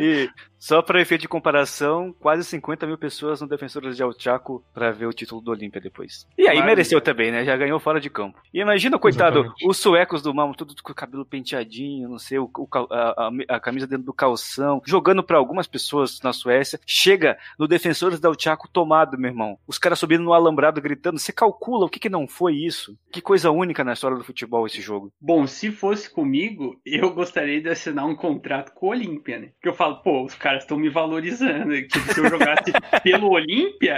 [0.01, 4.65] E só pra efeito de comparação, quase 50 mil pessoas no Defensores de El Chaco
[4.75, 6.27] pra ver o título do Olímpia depois.
[6.37, 7.45] E aí mereceu também, né?
[7.45, 8.39] Já ganhou fora de campo.
[8.53, 9.69] E imagina, coitado, Exatamente.
[9.69, 12.51] os suecos do Malmo, tudo com o cabelo penteadinho, não sei, o,
[12.91, 16.81] a, a- a camisa dentro do calção, jogando pra algumas pessoas na Suécia.
[16.87, 19.59] Chega no Defensores del Chaco tomado, meu irmão.
[19.67, 21.19] Os caras subindo no alambrado gritando.
[21.19, 22.97] Você calcula o que, que não foi isso?
[23.13, 25.13] Que coisa única na história do futebol esse jogo.
[25.21, 29.49] Bom, se fosse comigo, eu gostaria de assinar um contrato com o Olímpia, né?
[29.55, 31.75] Porque eu falo, pô, os caras estão me valorizando.
[31.83, 32.73] Tipo, se eu jogasse
[33.05, 33.97] pelo Olímpia,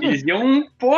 [0.00, 0.92] eles iam, pô,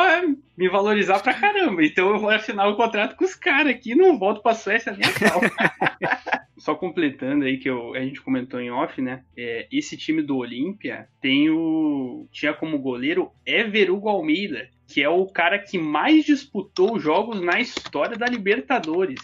[0.57, 1.85] me valorizar pra caramba.
[1.85, 5.03] Então eu vou assinar o contrato com os caras aqui não volto pra Suécia nem
[5.09, 5.41] a pau.
[6.57, 9.23] Só completando aí que eu- a gente comentou em off, né?
[9.37, 12.27] É, esse time do Olímpia tem o.
[12.33, 17.61] tinha como goleiro Ever Hugo Almeida, que é o cara que mais disputou jogos na
[17.61, 19.21] história da Libertadores.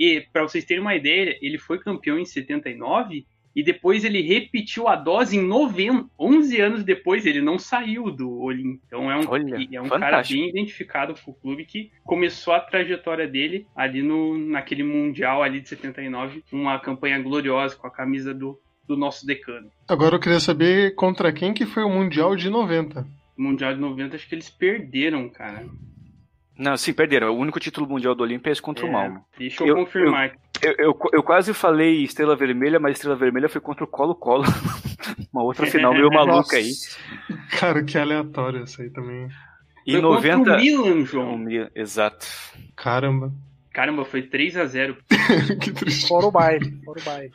[0.00, 3.24] E, pra vocês terem uma ideia, ele foi campeão em 79
[3.54, 6.08] e depois ele repetiu a dose em 90.
[6.18, 8.80] 11 anos depois ele não saiu do Olímpia.
[8.86, 12.60] Então é um, Olha, é um cara bem identificado com o clube que começou a
[12.60, 18.34] trajetória dele ali no, naquele Mundial ali de 79, uma campanha gloriosa com a camisa
[18.34, 19.70] do, do nosso decano.
[19.88, 23.06] Agora eu queria saber contra quem que foi o Mundial de 90.
[23.36, 25.66] O Mundial de 90 acho que eles perderam, cara.
[26.56, 27.30] Não, sim, perderam.
[27.34, 29.24] O único título mundial do Olímpia é esse contra o É, Malmo.
[29.38, 30.32] Deixa eu, Eu- confirmar.
[30.62, 34.44] Eu, eu, eu quase falei Estrela Vermelha, mas Estrela Vermelha foi contra o Colo-Colo.
[35.32, 36.70] Uma outra final meio maluca aí.
[37.58, 39.28] Cara, que aleatório isso aí também.
[39.86, 40.52] Em Foi contra 90.
[40.52, 41.44] o Milan, João.
[41.74, 42.26] Exato.
[42.76, 43.32] Caramba.
[43.72, 44.96] Caramba, foi 3 a 0
[45.60, 46.06] que triste.
[46.06, 47.32] fora o baile, fora o baile.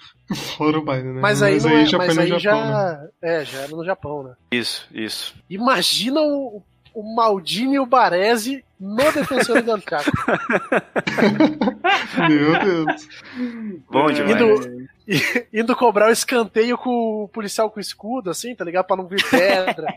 [0.55, 1.19] Fora o baile, né?
[1.21, 2.71] Mas aí, não é, já mas aí Japão, né?
[2.71, 3.07] já.
[3.21, 4.33] É, já era no Japão, né?
[4.49, 5.35] Isso, isso.
[5.49, 6.63] Imagina o,
[6.93, 10.09] o Maldini e o Baresi no defensor do Chaco.
[12.29, 13.07] Meu Deus.
[13.89, 14.35] Bom demais.
[14.35, 14.87] Indo,
[15.51, 18.85] indo cobrar o escanteio com o policial com escudo, assim, tá ligado?
[18.85, 19.87] Pra não vir pedra.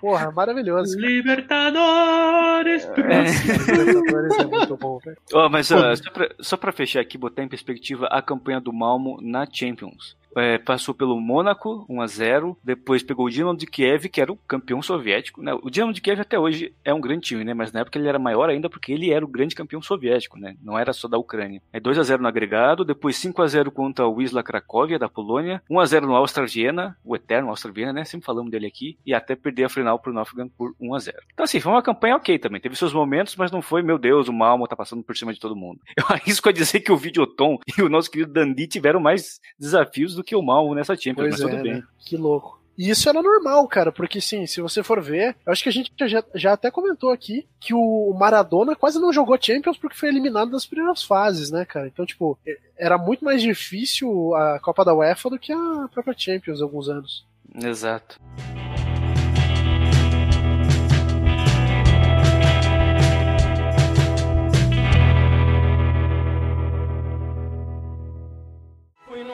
[0.00, 0.98] Porra, maravilhoso.
[0.98, 2.88] Libertadores!
[2.96, 5.18] Libertadores é muito bom, velho.
[5.34, 8.72] Ó, mas ó, só, pra, só pra fechar aqui, botar em perspectiva a campanha do
[8.72, 10.16] Malmo na Champions.
[10.36, 14.80] É, passou pelo Mônaco, 1x0, depois pegou o Dinamo de Kiev, que era o campeão
[14.80, 15.42] soviético.
[15.42, 15.52] Né?
[15.54, 17.54] O Dinamo de Kiev até hoje é um grande time, né?
[17.54, 20.56] mas na época ele era maior ainda porque ele era o grande campeão soviético, né?
[20.62, 21.62] não era só da Ucrânia.
[21.72, 26.46] É 2x0 no agregado, depois 5x0 contra o Wisla Cracóvia, da Polônia, 1x0 no Austria
[26.46, 28.04] Viena, o eterno Austria Viena, né?
[28.04, 31.14] sempre falamos dele aqui, e até perder a final pro Nottingham por 1x0.
[31.32, 34.28] Então assim, foi uma campanha ok também, teve seus momentos, mas não foi, meu Deus,
[34.28, 35.80] o Malmo tá passando por cima de todo mundo.
[35.96, 40.14] Eu arrisco a dizer que o Videoton e o nosso querido Dundee tiveram mais desafios
[40.14, 41.74] do que o Malmo nessa Champions, Pois mas é, tudo bem.
[41.74, 41.82] né?
[41.98, 42.60] Que louco.
[42.78, 45.72] E isso era normal, cara, porque sim, se você for ver, eu acho que a
[45.72, 50.08] gente já, já até comentou aqui que o Maradona quase não jogou Champions porque foi
[50.08, 51.88] eliminado das primeiras fases, né, cara?
[51.88, 52.38] Então, tipo,
[52.78, 56.88] era muito mais difícil a Copa da UEFA do que a própria Champions há alguns
[56.88, 57.26] anos.
[57.62, 58.18] Exato.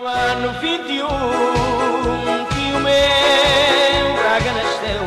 [0.07, 5.03] No ano 21 que o meu Braga nasceu.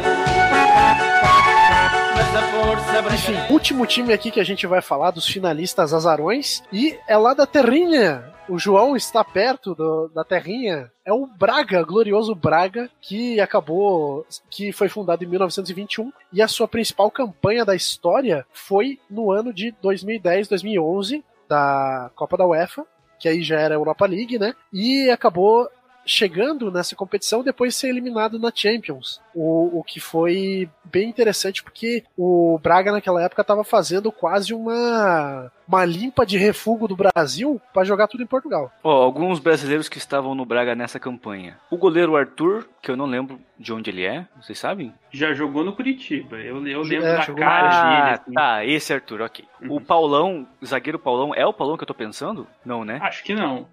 [3.14, 7.34] Enfim, último time aqui que a gente vai falar dos finalistas azarões e é lá
[7.34, 8.26] da Terrinha.
[8.50, 10.92] O João está perto do- da Terrinha.
[11.06, 16.68] É o Braga, glorioso Braga, que acabou, que foi fundado em 1921 e a sua
[16.68, 22.86] principal campanha da história foi no ano de 2010-2011 da Copa da UEFA,
[23.20, 24.56] que aí já era a Europa League, né?
[24.72, 25.70] E acabou
[26.10, 29.22] chegando nessa competição depois de ser eliminado na Champions.
[29.34, 35.52] O, o que foi bem interessante porque o Braga naquela época estava fazendo quase uma,
[35.68, 38.72] uma limpa de refúgio do Brasil para jogar tudo em Portugal.
[38.84, 41.60] Ó, alguns brasileiros que estavam no Braga nessa campanha.
[41.70, 44.94] O goleiro Arthur, que eu não lembro de onde ele é, vocês sabem?
[45.12, 46.38] Já jogou no Curitiba.
[46.38, 48.12] Eu, eu lembro É, da cara ah, dele.
[48.22, 48.34] assim.
[48.34, 49.46] tá, esse Arthur, ok.
[49.68, 52.48] O Paulão, o zagueiro Paulão, é o Paulão que eu tô pensando?
[52.66, 53.00] Não, né?
[53.02, 53.68] Acho que não.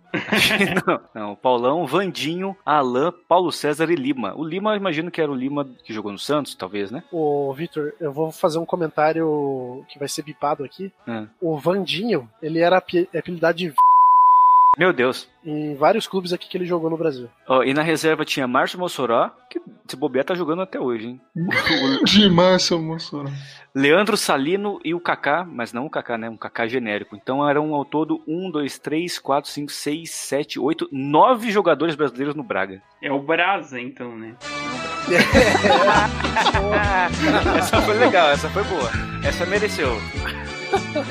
[0.86, 4.34] não, não, Paulão, Vandinho, Alain, Paulo César e Lima.
[4.34, 7.04] O Lima, eu imagino que era o Lima que jogou no Santos, talvez, né?
[7.12, 10.92] Ô, Vitor, eu vou fazer um comentário que vai ser bipado aqui.
[11.06, 11.26] Ah.
[11.40, 13.72] O Vandinho, ele era api- apelidado de
[14.76, 15.26] Meu Deus.
[15.44, 17.28] em vários clubes aqui que ele jogou no Brasil.
[17.48, 21.20] Ó, e na reserva tinha Márcio Mossoró, que se bobear tá jogando até hoje, hein?
[22.04, 23.30] De Márcio Mossoró.
[23.74, 26.28] Leandro Salino e o Kaká, mas não o Kaká, né?
[26.28, 27.16] Um Kaká genérico.
[27.16, 32.34] Então eram ao todo 1, 2, 3, 4, 5, 6, 7, 8, 9 jogadores brasileiros
[32.34, 32.82] no Braga.
[33.02, 34.34] É o Brasa, então, né?
[37.58, 38.90] essa foi legal, essa foi boa.
[39.24, 39.90] Essa mereceu.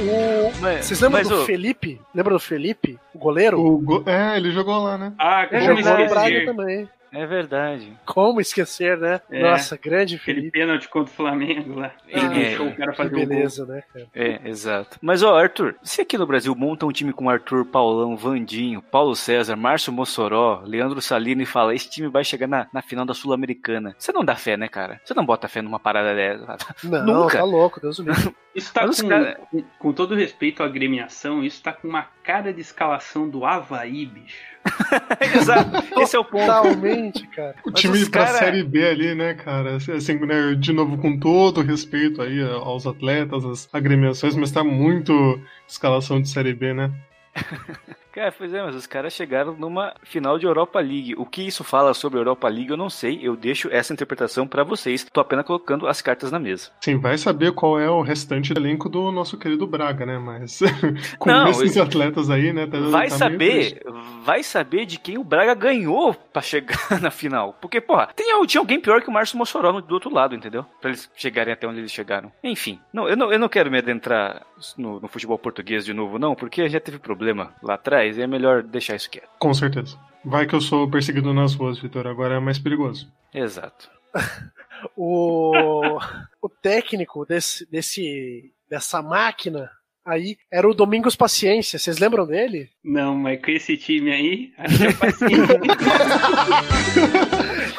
[0.00, 0.52] O...
[0.60, 2.00] Mas, Vocês lembram mas, do ô, Felipe?
[2.14, 2.98] Lembra do Felipe?
[3.14, 3.60] O goleiro?
[3.60, 5.12] O go- É, ele jogou lá, né?
[5.18, 6.88] Ah, Ele jogou no Braga também.
[7.12, 7.92] É verdade.
[8.06, 9.20] Como esquecer, né?
[9.30, 9.42] É.
[9.42, 10.58] Nossa, grande Aquele Felipe.
[10.58, 11.92] pênalti contra o Flamengo lá.
[12.08, 13.26] Ele Ah, deixou o cara Que fazer o gol.
[13.26, 14.06] beleza, né, cara?
[14.14, 14.98] É, exato.
[15.02, 19.14] Mas, ó, Arthur, se aqui no Brasil monta um time com Arthur, Paulão, Vandinho, Paulo
[19.14, 23.12] César, Márcio Mossoró, Leandro Salino e fala, esse time vai chegar na, na final da
[23.14, 23.94] Sul-Americana.
[23.98, 25.00] Você não dá fé, né, cara?
[25.04, 26.56] Você não bota fé numa parada dessa.
[26.84, 27.38] Não, Nunca.
[27.38, 28.34] tá louco, Deus o livre.
[28.54, 32.52] Isso tá com, cara- com, com todo respeito à agremiação, isso tá com uma cara
[32.52, 34.51] de escalação do Havaí, bicho.
[35.36, 36.00] Exato.
[36.00, 36.44] Esse é o ponto.
[36.46, 37.54] Totalmente, cara.
[37.64, 39.76] O Mas time pra cara- Série B ali, né, cara?
[39.76, 45.40] Assim, né, de novo, com todo respeito aí aos atletas, às agremiações, mas tá muito
[45.68, 46.90] escalação de Série B, né?
[48.12, 51.14] Cara, pois é, mas os caras chegaram numa final de Europa League.
[51.16, 53.18] O que isso fala sobre Europa League, eu não sei.
[53.22, 55.04] Eu deixo essa interpretação pra vocês.
[55.10, 56.70] Tô apenas colocando as cartas na mesa.
[56.82, 60.18] Sim, vai saber qual é o restante do elenco do nosso querido Braga, né?
[60.18, 60.60] Mas
[61.18, 62.66] com Não, esses esse- atletas aí, né?
[62.66, 63.82] tá- Vai tá saber,
[64.22, 67.56] vai saber de quem o Braga ganhou pra chegar na final.
[67.62, 70.66] Porque, porra, tem, tinha alguém pior que o Márcio Mossoró do outro lado, entendeu?
[70.80, 72.30] Pra eles chegarem até onde eles chegaram.
[72.44, 74.42] Enfim, não, eu, não, eu não quero me adentrar
[74.76, 78.26] no, no futebol português de novo, não, porque já teve problema lá atrás e é
[78.26, 79.28] melhor deixar isso quieto.
[79.38, 79.98] Com certeza.
[80.24, 82.06] Vai que eu sou perseguido nas ruas, Vitor.
[82.06, 83.10] Agora é mais perigoso.
[83.32, 83.90] Exato.
[84.96, 85.96] O,
[86.42, 89.70] o técnico desse, desse, dessa máquina
[90.04, 91.78] aí era o Domingos Paciência.
[91.78, 92.68] Vocês lembram dele?
[92.84, 95.52] Não, mas com esse time aí, acho que é paciente.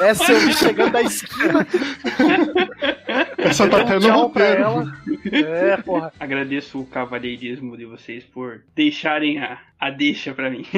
[0.00, 1.66] Essa eu vi chegando da esquina.
[3.44, 4.92] Essa tá até um no roteiro.
[5.32, 6.12] É, porra.
[6.18, 10.64] Agradeço o cavalheirismo de vocês por deixarem a, a deixa pra mim.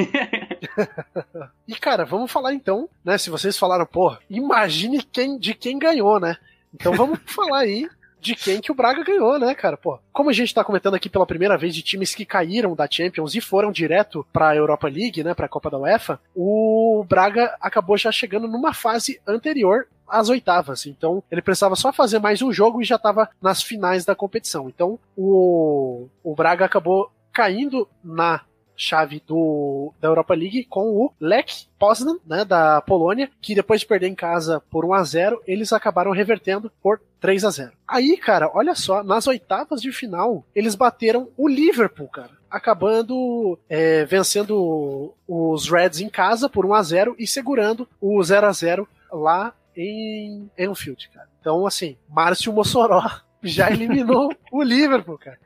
[1.67, 3.17] E cara, vamos falar então, né?
[3.17, 6.37] Se vocês falaram, porra, imagine quem, de quem ganhou, né?
[6.73, 7.89] Então vamos falar aí
[8.19, 9.77] de quem que o Braga ganhou, né, cara?
[9.77, 12.87] Pô, como a gente tá comentando aqui pela primeira vez de times que caíram da
[12.89, 17.97] Champions e foram direto pra Europa League, né, pra Copa da UEFA, o Braga acabou
[17.97, 20.85] já chegando numa fase anterior às oitavas.
[20.85, 24.69] Então, ele precisava só fazer mais um jogo e já estava nas finais da competição.
[24.69, 28.41] Então, o, o Braga acabou caindo na
[28.77, 33.87] chave do, da Europa League com o Lech Poznan, né, da Polônia, que depois de
[33.87, 38.15] perder em casa por 1 a 0 eles acabaram revertendo por 3 a 0 Aí,
[38.17, 42.37] cara, olha só, nas oitavas de final, eles bateram o Liverpool, cara.
[42.49, 48.47] Acabando é, vencendo os Reds em casa por 1 a 0 e segurando o 0
[48.47, 51.27] a 0 lá em Anfield, cara.
[51.39, 53.03] Então, assim, Márcio Mossoró
[53.43, 55.37] já eliminou o Liverpool, cara.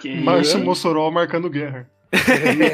[0.00, 1.90] Que Márcio Mossoró marcando guerra.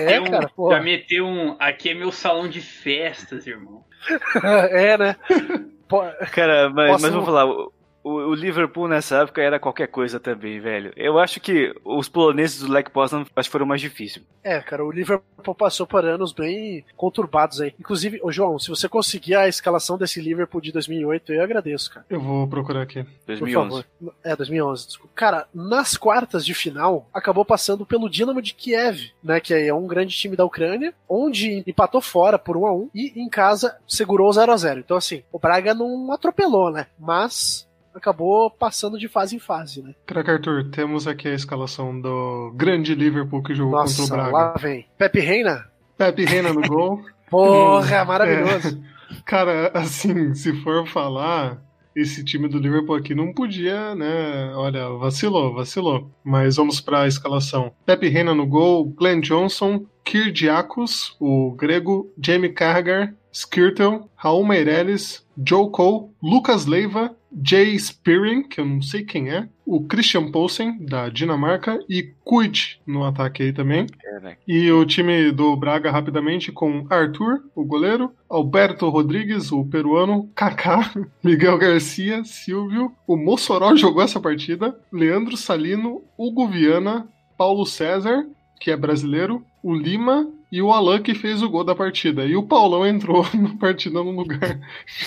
[0.09, 0.71] É, um- cara, pô.
[0.71, 1.57] Já meteu um.
[1.59, 3.85] Aqui é meu salão de festas, irmão.
[4.71, 5.17] é, né?
[5.89, 6.03] Pô,
[6.33, 7.73] Cara, mas, Posso- mas vou falar, o,
[8.09, 10.93] o- o Liverpool nessa época era qualquer coisa também, velho.
[10.97, 14.25] Eu acho que os poloneses do Lech Poznan acho que foram mais difíceis.
[14.45, 17.75] É, cara, o Liverpool passou por anos bem conturbados aí.
[17.81, 22.07] Inclusive, ô João, se você conseguir a escalação desse Liverpool de 2008, eu agradeço, cara.
[22.09, 23.03] Eu vou procurar aqui.
[23.03, 23.69] Por 2011.
[24.01, 24.15] favor.
[24.23, 25.13] É, 2011, desculpa.
[25.15, 29.87] Cara, nas quartas de final, acabou passando pelo Dinamo de Kiev, né, que é um
[29.87, 34.29] grande time da Ucrânia, onde empatou fora por 1 a 1 e em casa segurou
[34.29, 36.87] o 0 a 0 Então, assim, o Braga não atropelou, né?
[36.99, 37.67] Mas
[37.97, 39.95] acabou passando de fase em fase, né?
[40.07, 44.33] Crack Arthur, temos aqui a escalação do grande Liverpool que jogou contra o Nossa, Braga.
[44.33, 44.87] lá vem.
[44.99, 45.67] Pepe Reina?
[45.97, 47.03] Pepe Reina no gol.
[47.31, 48.81] Porra, maravilhoso.
[49.25, 51.63] Cara, assim, se for falar,
[51.95, 54.53] esse time do Liverpool aqui não podia, né?
[54.55, 56.11] Olha, vacilou, vacilou.
[56.23, 57.73] Mas vamos para a escalação.
[57.85, 65.71] Pepe Reina no gol, Glenn Johnson, Kirdiakos, o grego, Jamie Carragher, Skirtle, Raul Meireles, Joe
[65.71, 67.15] Cole, Lucas Leiva,
[67.45, 72.81] Jay Spearing, que eu não sei quem é, o Christian Poulsen, da Dinamarca, e Kuit
[72.87, 73.87] no ataque aí também.
[74.05, 74.37] É, né?
[74.47, 80.93] E o time do Braga rapidamente com Arthur, o goleiro, Alberto Rodrigues, o peruano, Kaká,
[81.23, 87.07] Miguel Garcia, Silvio, o Mossoró jogou essa partida, Leandro Salino, Hugo Viana,
[87.37, 88.27] Paulo César,
[88.59, 92.25] que é brasileiro, o Lima e o Alan que fez o gol da partida.
[92.25, 94.59] E o Paulão entrou na partida no lugar.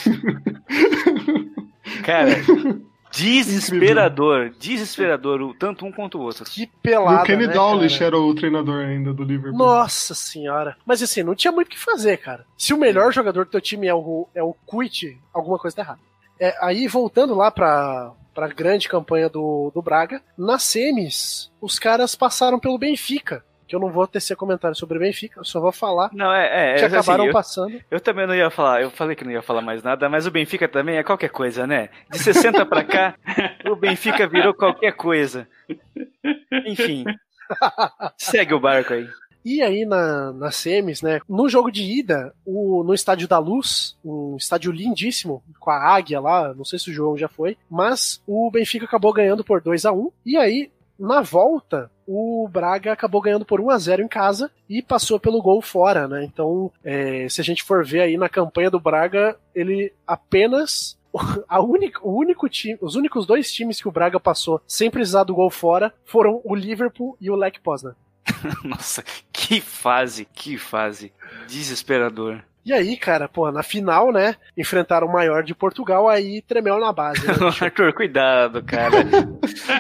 [2.11, 2.29] Cara,
[3.11, 6.43] desesperador, desesperador, o- tanto um quanto o outro.
[6.45, 8.05] Que E pelada, o Kenny né, Dawlish cara?
[8.07, 9.57] era o treinador ainda do Liverpool.
[9.57, 10.75] Nossa senhora.
[10.85, 12.45] Mas assim, não tinha muito o que fazer, cara.
[12.57, 15.81] Se o melhor jogador do teu time é o, é o Quit, alguma coisa tá
[15.83, 15.99] errada.
[16.39, 22.15] É, aí, voltando lá pra, pra grande campanha do, do Braga, nas semis, os caras
[22.15, 23.43] passaram pelo Benfica.
[23.69, 26.71] Que eu não vou tecer comentário sobre o Benfica, eu só vou falar Não, é,
[26.71, 27.79] é, que assim, acabaram eu, passando.
[27.91, 30.31] eu também não ia falar, eu falei que não ia falar mais nada, mas o
[30.31, 31.89] Benfica também é qualquer coisa, né?
[32.11, 33.15] De 60 pra cá,
[33.69, 35.47] o Benfica virou qualquer coisa.
[36.65, 37.05] Enfim,
[38.17, 39.07] segue o barco aí.
[39.45, 41.21] E aí na, nas semis, né?
[41.27, 46.19] No jogo de ida, o, no Estádio da Luz, um estádio lindíssimo, com a águia
[46.19, 49.85] lá, não sei se o João já foi, mas o Benfica acabou ganhando por 2
[49.85, 54.07] a 1 E aí, na volta, o Braga acabou ganhando por 1 a 0 em
[54.07, 56.23] casa e passou pelo gol fora, né?
[56.23, 60.97] Então, é, se a gente for ver aí na campanha do Braga, ele apenas.
[61.49, 65.23] A única, o único time, os únicos dois times que o Braga passou sem precisar
[65.23, 67.95] do gol fora foram o Liverpool e o Lech Poznan.
[68.63, 71.11] Nossa, que fase, que fase.
[71.47, 72.43] Desesperador.
[72.65, 76.91] E aí, cara, pô, na final, né, enfrentaram o maior de Portugal, aí tremeu na
[76.91, 77.25] base.
[77.25, 77.33] Né?
[77.61, 78.97] Arthur, cuidado, cara.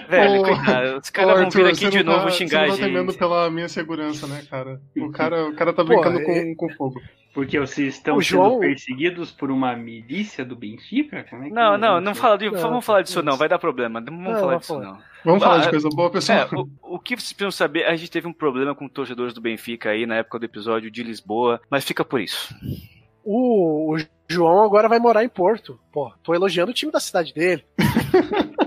[0.09, 0.99] Velho, cuidado.
[1.01, 2.85] Os caras vão Arthur, vir aqui de não novo tá, xingar a Você não tá
[2.85, 3.19] temendo gente.
[3.19, 4.81] pela minha segurança, né, cara?
[4.97, 7.01] O cara, o cara tá brincando com, com fogo.
[7.31, 11.23] Porque vocês estão O João- sendo perseguidos por uma milícia do Benfica?
[11.29, 13.59] Como é que Não, não, não fala de, Não, vamos falar disso não, vai dar
[13.59, 14.01] problema.
[14.01, 14.97] Não vamos Não, falar disso não.
[15.23, 16.39] Vamos Ah, falar de é- coisa boa, pessoal.
[16.39, 19.41] É, o, o que vocês precisam saber, a gente teve um problema com torcedores do
[19.41, 22.53] Benfica aí na época do episódio de Lisboa, mas fica por isso.
[23.23, 23.97] O, o
[24.27, 25.79] João agora vai morar em Porto.
[25.91, 27.63] Pô, tô elogiando o time da cidade dele.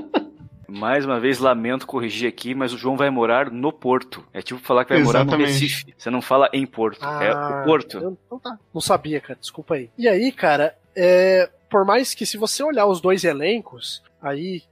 [0.79, 4.25] Mais uma vez, lamento corrigir aqui, mas o João vai morar no Porto.
[4.33, 5.53] É tipo falar que vai morar no Exatamente.
[5.53, 5.95] Recife.
[5.97, 7.99] Você não fala em Porto, é o Porto.
[7.99, 8.59] eu- Então tá.
[8.73, 9.39] Não sabia, cara.
[9.41, 9.91] Desculpa aí.
[9.99, 14.63] E aí, cara, é, por mais que se você olhar os dois elencos, aí,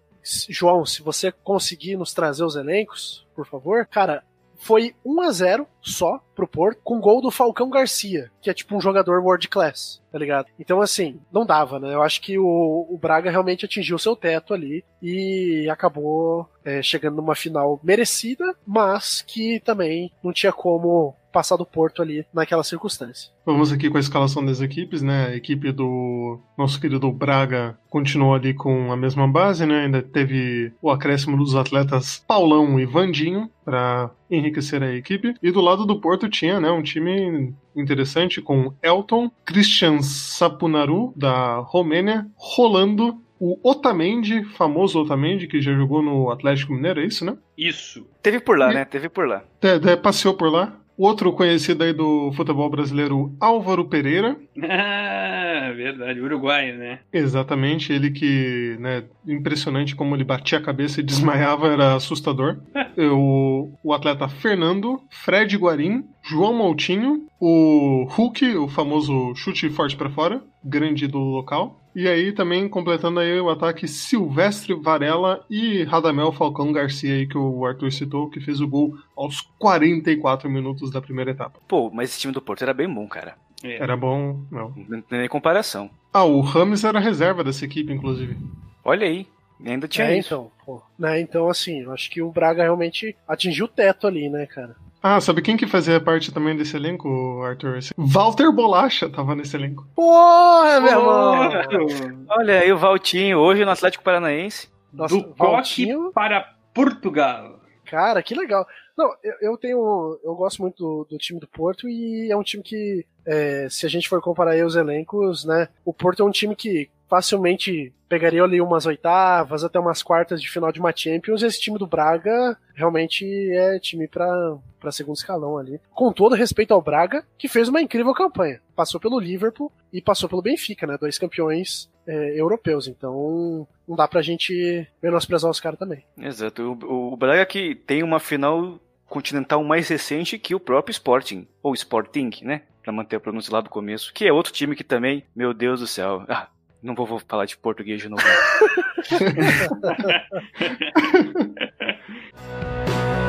[0.49, 4.23] João, se você conseguir nos trazer os elencos, por favor, cara,
[4.61, 8.77] foi 1 a 0 só pro Porto, com gol do Falcão Garcia, que é tipo
[8.77, 10.47] um jogador world class, tá ligado?
[10.59, 11.95] Então, assim, não dava, né?
[11.95, 17.17] Eu acho que o, o Braga realmente atingiu seu teto ali e acabou é, chegando
[17.17, 23.31] numa final merecida, mas que também não tinha como passar do Porto ali naquela circunstância.
[23.45, 25.27] Vamos aqui com a escalação das equipes, né?
[25.27, 29.85] A equipe do nosso querido Braga continuou ali com a mesma base, né?
[29.85, 35.35] Ainda teve o acréscimo dos atletas Paulão e Vandinho para enriquecer a equipe.
[35.43, 41.59] E do lado do Porto tinha, né, um time interessante com Elton, Christian Sapunaru da
[41.59, 47.37] Romênia, Rolando, o Otamendi, famoso Otamendi que já jogou no Atlético Mineiro, é isso, né?
[47.57, 48.07] Isso.
[48.23, 48.85] Teve por lá, E- né?
[48.85, 49.43] Teve por lá.
[49.63, 50.77] É, é, passeou por lá.
[51.01, 54.37] Outro conhecido aí do futebol brasileiro, Álvaro Pereira.
[54.63, 56.21] Ah, verdade.
[56.21, 56.99] Uruguaio, né?
[57.11, 62.59] Exatamente, ele que, né, impressionante como ele batia a cabeça e desmaiava, era assustador.
[63.11, 70.11] o, o atleta Fernando, Fred Guarim, João Moutinho, o Hulk, o famoso chute forte pra
[70.11, 71.80] fora, grande do local.
[71.95, 77.37] E aí também completando aí o ataque Silvestre Varela e Radamel Falcão Garcia aí que
[77.37, 81.59] o Arthur citou, que fez o gol aos 44 minutos da primeira etapa.
[81.67, 83.35] Pô, mas esse time do Porto era bem bom, cara.
[83.63, 83.77] É.
[83.77, 84.73] Era bom, não.
[84.89, 85.91] Não tem nem comparação.
[86.13, 88.37] Ah, o Rames era reserva dessa equipe, inclusive.
[88.85, 89.27] Olha aí,
[89.65, 90.29] ainda tinha É, isso.
[90.29, 90.81] então, pô.
[90.99, 94.75] Né, então, assim, eu acho que o Braga realmente atingiu o teto ali, né, cara?
[95.03, 97.79] Ah, sabe quem que fazia parte também desse elenco, Arthur?
[97.97, 99.87] Walter Bolacha tava nesse elenco.
[99.95, 102.27] Porra, meu irmão!
[102.29, 104.69] Olha aí o Valtinho, hoje no Atlético Paranaense.
[104.93, 107.61] Nossa, Do Coque Valtinho, para Portugal.
[107.87, 108.67] cara, que legal.
[108.97, 110.19] Não, eu, eu tenho.
[110.23, 113.87] Eu gosto muito do, do time do Porto e é um time que, é, se
[113.87, 115.69] a gente for comparar aí os elencos, né?
[115.83, 120.49] O Porto é um time que facilmente pegaria ali umas oitavas até umas quartas de
[120.49, 121.43] final de uma Champions.
[121.43, 125.79] Esse time do Braga realmente é time para para segundo escalão ali.
[125.91, 128.63] Com todo respeito ao Braga, que fez uma incrível campanha.
[128.75, 130.97] Passou pelo Liverpool e passou pelo Benfica, né?
[130.99, 132.89] Dois campeões é, europeus.
[132.89, 136.03] Então não dá pra gente menosprezar os caras também.
[136.17, 136.79] Exato.
[136.83, 141.75] O, o Braga que tem uma final continental mais recente que o próprio Sporting, ou
[141.75, 142.63] Sporting, né?
[142.83, 145.81] Pra manter a pronúncia lá do começo, que é outro time que também, meu Deus
[145.81, 146.25] do céu.
[146.27, 146.49] Ah,
[146.83, 148.23] não vou, vou falar de português de novo.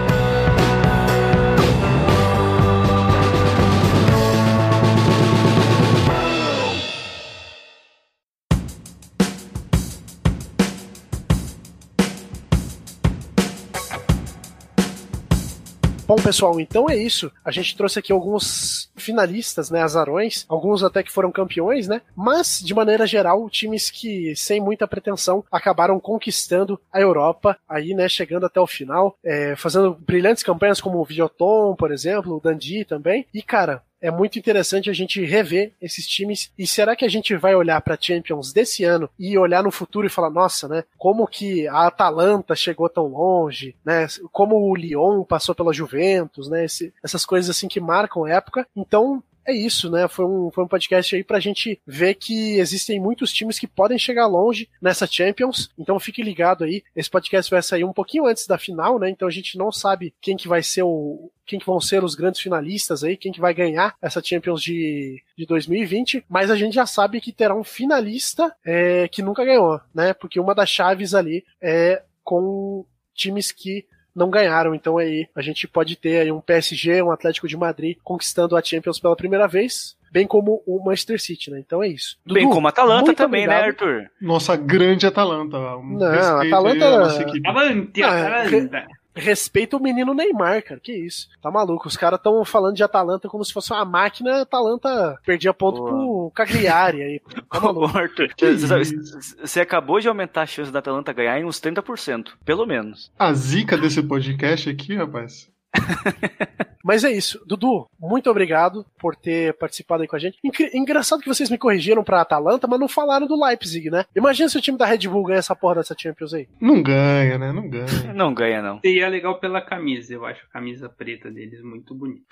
[16.12, 17.32] Bom, pessoal, então é isso.
[17.42, 22.02] A gente trouxe aqui alguns finalistas, né, azarões, alguns até que foram campeões, né?
[22.14, 28.10] Mas, de maneira geral, times que, sem muita pretensão, acabaram conquistando a Europa, aí, né,
[28.10, 32.84] chegando até o final, é, fazendo brilhantes campanhas como o Videoton, por exemplo, o Dundee
[32.84, 33.26] também.
[33.34, 36.52] E, cara, é muito interessante a gente rever esses times.
[36.58, 40.08] E será que a gente vai olhar para Champions desse ano e olhar no futuro
[40.08, 40.84] e falar, nossa, né?
[40.98, 44.08] Como que a Atalanta chegou tão longe, né?
[44.32, 46.66] Como o Lyon passou pela Juventus, né?
[46.66, 48.68] Esse, essas coisas assim que marcam a época.
[48.76, 50.08] Então, é isso, né?
[50.08, 53.98] Foi um, foi um podcast aí pra gente ver que existem muitos times que podem
[53.98, 55.70] chegar longe nessa Champions.
[55.78, 56.84] Então fique ligado aí.
[56.96, 59.10] Esse podcast vai sair um pouquinho antes da final, né?
[59.10, 61.32] Então a gente não sabe quem que vai ser o.
[61.46, 65.22] Quem que vão ser os grandes finalistas aí, quem que vai ganhar essa Champions de,
[65.38, 69.82] de 2020, mas a gente já sabe que terá um finalista é, que nunca ganhou,
[69.94, 70.14] né?
[70.14, 73.86] Porque uma das chaves ali é com times que
[74.16, 74.74] não ganharam.
[74.76, 78.62] Então aí a gente pode ter aí um PSG, um Atlético de Madrid conquistando a
[78.64, 79.96] Champions pela primeira vez.
[80.12, 81.60] Bem como o Manchester City, né?
[81.66, 82.18] Então é isso.
[82.26, 83.90] Bem Dudu, como a Atalanta também, né, obrigado.
[83.90, 84.12] Arthur?
[84.22, 85.58] Nossa grande Atalanta.
[85.78, 87.48] Um Não, aí Atalanta- à nossa equipe.
[87.48, 88.88] Avante, Ah, Atalanta.
[89.16, 90.80] Respeita o menino Neymar, cara.
[90.80, 91.28] Que isso.
[91.42, 91.88] Tá maluco.
[91.88, 94.42] Os caras estão falando de Atalanta como se fosse uma máquina.
[94.42, 95.90] Atalanta perdia ponto Boa.
[95.90, 97.22] pro Cagliari aí.
[97.50, 97.98] Tá maluco.
[97.98, 99.38] Arthur, Que você, sabe- isso.
[99.44, 103.12] você acabou de aumentar a chance da Atalanta ganhar em uns 30%, pelo menos.
[103.20, 105.50] A zica desse podcast aqui, rapaz.
[106.84, 107.42] Mas é isso.
[107.46, 110.38] Dudu, muito obrigado por ter participado aí com a gente.
[110.74, 114.06] Engraçado que vocês me corrigiram pra Atalanta, mas não falaram do Leipzig, né?
[114.16, 116.48] Imagina se o time da Red Bull ganha essa porra dessa Champions aí.
[116.60, 117.52] Não ganha, né?
[117.52, 117.82] Não ganha.
[118.14, 118.80] Não ganha, não.
[118.82, 122.26] Seria legal pela camisa, eu acho a camisa preta deles muito bonita.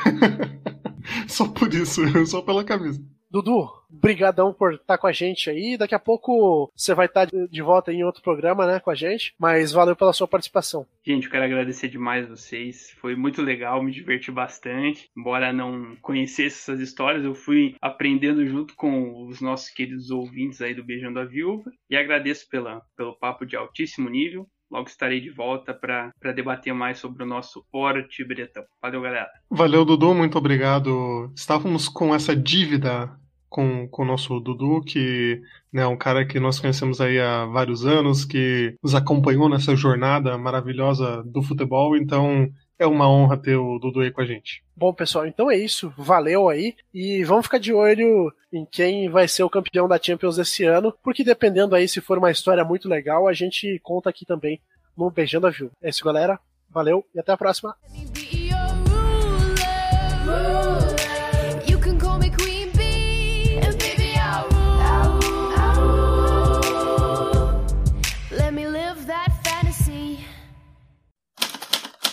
[1.28, 3.02] Só por isso, só pela camisa.
[3.32, 5.78] Dudu, brigadão por estar com a gente aí.
[5.78, 8.96] Daqui a pouco você vai estar de- de volta em outro programa, né, com a
[8.96, 9.36] gente.
[9.40, 10.86] Mas valeu pela sua participação.
[11.06, 12.92] Gente, eu quero agradecer demais vocês.
[13.00, 15.10] Foi muito legal, me diverti bastante.
[15.16, 20.74] Embora não conhecesse essas histórias, eu fui aprendendo junto com os nossos queridos ouvintes aí
[20.74, 21.72] do Beijando a Viúva.
[21.90, 24.48] E agradeço pela, pelo papo de altíssimo nível.
[24.72, 28.64] Logo estarei de volta para debater mais sobre o nosso Forte Bretão.
[28.82, 29.30] Valeu, galera.
[29.50, 31.32] Valeu, Dudu, muito obrigado.
[31.36, 33.12] Estávamos com essa dívida
[33.50, 35.41] com, com o nosso Dudu, que
[35.74, 39.76] né, é um cara que nós conhecemos aí há vários anos, que nos acompanhou nessa
[39.76, 42.48] jornada maravilhosa do futebol, então
[42.80, 44.64] é uma honra ter o Dudu aí com a gente.
[44.76, 45.94] Bom, pessoal, então é isso.
[45.98, 46.76] Valeu aí.
[46.94, 50.94] E vamos ficar de olho em quem vai ser o campeão da Champions esse ano,
[51.04, 54.62] porque dependendo aí, se for uma história muito legal, a gente conta aqui também
[54.98, 55.70] no Beijando a Viu.
[55.82, 56.40] É isso, galera.
[56.70, 57.76] Valeu e até a próxima.